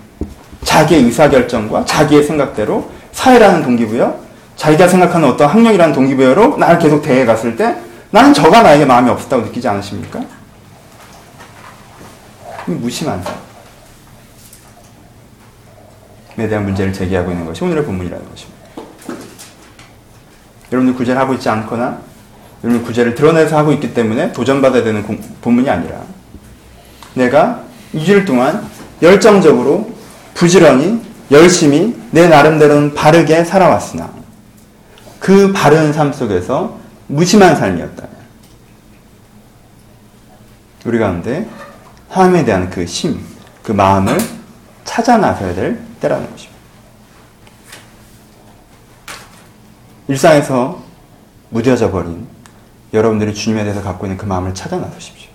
[0.64, 4.20] 자기의 의사결정과 자기의 생각대로 사회라는 동기부여,
[4.56, 7.76] 자기가 생각하는 어떤 학력이라는 동기부여로 나를 계속 대해 갔을 때
[8.10, 10.20] 나는 저가 나에게 마음이 없었다고 느끼지 않으십니까?
[12.66, 13.24] 무심한
[16.36, 18.64] 삶에 대한 문제를 제기하고 있는 것이 오늘의 본문이라는 것입니다.
[20.72, 22.02] 여러분들 구제를 하고 있지 않거나
[22.64, 26.02] 여러분 구제를 드러내서 하고 있기 때문에 도전받아야 되는 공, 본문이 아니라
[27.14, 28.68] 내가 2주일 동안
[29.02, 29.94] 열정적으로
[30.34, 34.10] 부지런히 열심히 내 나름대로는 바르게 살아왔으나
[35.20, 38.14] 그 바른 삶 속에서 무심한 삶이었다면
[40.86, 41.48] 우리 가운데
[42.14, 43.20] 하나님에 대한 그 심,
[43.64, 44.20] 그 마음을
[44.86, 46.54] 찾아 나서야 될 때라는 것입니다.
[50.08, 50.84] 일상에서
[51.50, 52.28] 무뎌져 버린
[52.94, 55.32] 여러분들이 주님에 대해서 갖고 있는 그 마음을 찾아 나서십시오.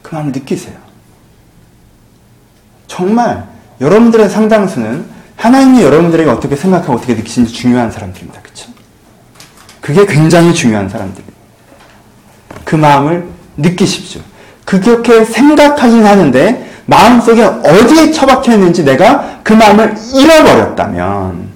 [0.00, 0.78] 그 마음을 느끼세요.
[2.86, 3.46] 정말
[3.82, 5.04] 여러분들의 상당수는
[5.36, 8.40] 하나님이 여러분들에게 어떻게 생각하고 어떻게 느끼시는지 중요한 사람들입니다.
[8.40, 8.70] 그렇죠?
[9.82, 11.32] 그게 굉장히 중요한 사람들이에요.
[12.64, 13.28] 그 마음을
[13.58, 14.31] 느끼십시오.
[14.64, 21.52] 그렇게 생각하긴 하는데 마음속에 어디에 처박혀 있는지 내가 그 마음을 잃어버렸다면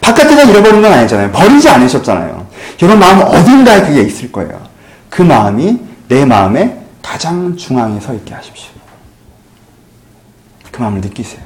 [0.00, 1.30] 바깥에서 잃어버린 건 아니잖아요.
[1.32, 2.46] 버리지 않으셨잖아요.
[2.82, 4.60] 여러분 마음 어딘가에 그게 있을 거예요.
[5.08, 5.78] 그 마음이
[6.08, 8.70] 내 마음의 가장 중앙에 서 있게 하십시오.
[10.70, 11.42] 그 마음을 느끼세요.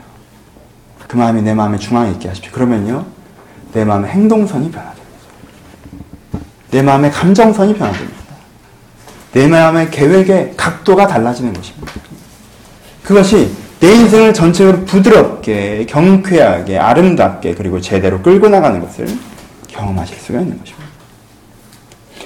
[1.07, 2.53] 그 마음이 내 마음의 중앙에 있게 하십시오.
[2.53, 3.05] 그러면요.
[3.73, 5.09] 내 마음의 행동선이 변화됩니다.
[6.71, 8.18] 내 마음의 감정선이 변화됩니다.
[9.33, 11.93] 내 마음의 계획의 각도가 달라지는 것입니다.
[13.03, 13.51] 그것이
[13.81, 19.07] 내 인생을 전체적으로 부드럽게, 경쾌하게, 아름답게, 그리고 제대로 끌고 나가는 것을
[19.69, 20.89] 경험하실 수가 있는 것입니다.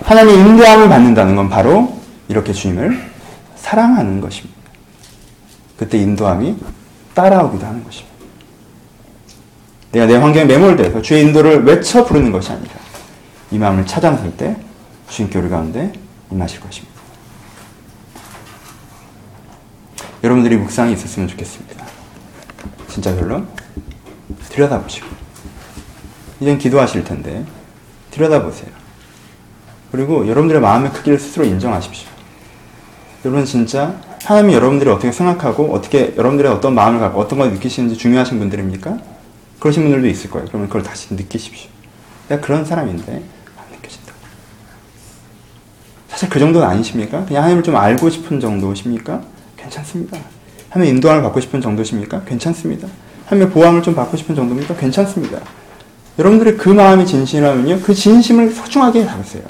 [0.03, 2.99] 하나님 인도함을 받는다는 건 바로 이렇게 주님을
[3.57, 4.61] 사랑하는 것입니다.
[5.77, 6.57] 그때 인도함이
[7.15, 8.13] 따라오기도 하는 것입니다.
[9.93, 12.73] 내가 내 환경에 매몰돼서 주의 인도를 외쳐 부르는 것이 아니라
[13.51, 14.57] 이 마음을 찾아 나설 때
[15.11, 15.93] 주님께 우리 가운데
[16.33, 16.93] 임하실 것입니다.
[20.25, 21.85] 여러분들이 묵상이 있었으면 좋겠습니다.
[22.89, 23.45] 진짜 별로
[24.51, 25.07] 들여다보시고
[26.41, 27.45] 이젠 기도하실 텐데
[28.11, 28.71] 들여다보세요.
[29.91, 32.09] 그리고 여러분들의 마음의 크기를 스스로 인정하십시오.
[33.25, 38.39] 여러분 진짜 하나님이 여러분들이 어떻게 생각하고 어떻게 여러분들의 어떤 마음을 갖고 어떤 걸 느끼시는지 중요하신
[38.39, 38.99] 분들입니까?
[39.59, 40.47] 그러신 분들도 있을 거예요.
[40.49, 41.71] 그러면 그걸 다시 느끼십시오.
[42.29, 43.23] 내가 그런 사람인데.
[46.23, 47.25] 사실 그 정도는 아니십니까?
[47.25, 49.23] 그냥 하나님을 좀 알고 싶은 정도십니까?
[49.57, 50.19] 괜찮습니다.
[50.69, 52.23] 하나님의 인도함을 받고 싶은 정도십니까?
[52.23, 52.87] 괜찮습니다.
[53.27, 54.77] 하나님의 보호함을 좀 받고 싶은 정도입니까?
[54.77, 55.41] 괜찮습니다.
[56.21, 59.43] 여러분들의 그 마음이 진심이라면요, 그 진심을 소중하게 다루세요.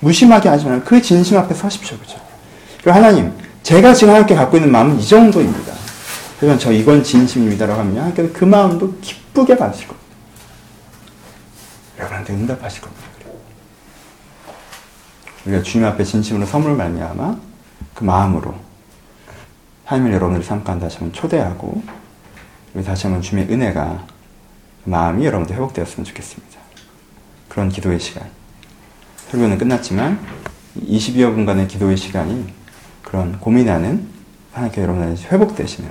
[0.00, 1.98] 무심하게 하지 말고 그 진심 앞에 서십시오.
[1.98, 2.18] 그죠?
[2.78, 5.74] 그리고 하나님, 제가 지금 함께 갖고 있는 마음은 이 정도입니다.
[6.40, 10.06] 그러면 저 이건 진심입니다라고 하면 하나님께서 그 마음도 기쁘게 받으실 겁니다.
[11.98, 13.15] 여러분한테 응답하실 겁니다.
[15.46, 17.38] 우리가 주님 앞에 진심으로 선물 말미암아
[17.94, 18.54] 그 마음으로
[19.84, 21.82] 하나님을 여러분들 삶 가운데 다시 한번 초대하고
[22.72, 24.06] 그리고 다시 한번 주님의 은혜가
[24.84, 26.58] 그 마음이 여러분들 회복되었으면 좋겠습니다.
[27.48, 28.28] 그런 기도의 시간.
[29.28, 30.18] 설교는 끝났지만
[30.78, 32.52] 20여 분간의 기도의 시간이
[33.02, 34.06] 그런 고민하는
[34.52, 35.90] 하나님께 여러분들 회복되시는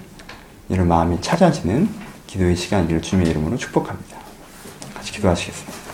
[0.70, 1.90] 이런 마음이 찾아지는
[2.28, 4.18] 기도의 시간이기를 주님의 이름으로 축복합니다.
[4.94, 5.85] 같이 기도하시겠습니다.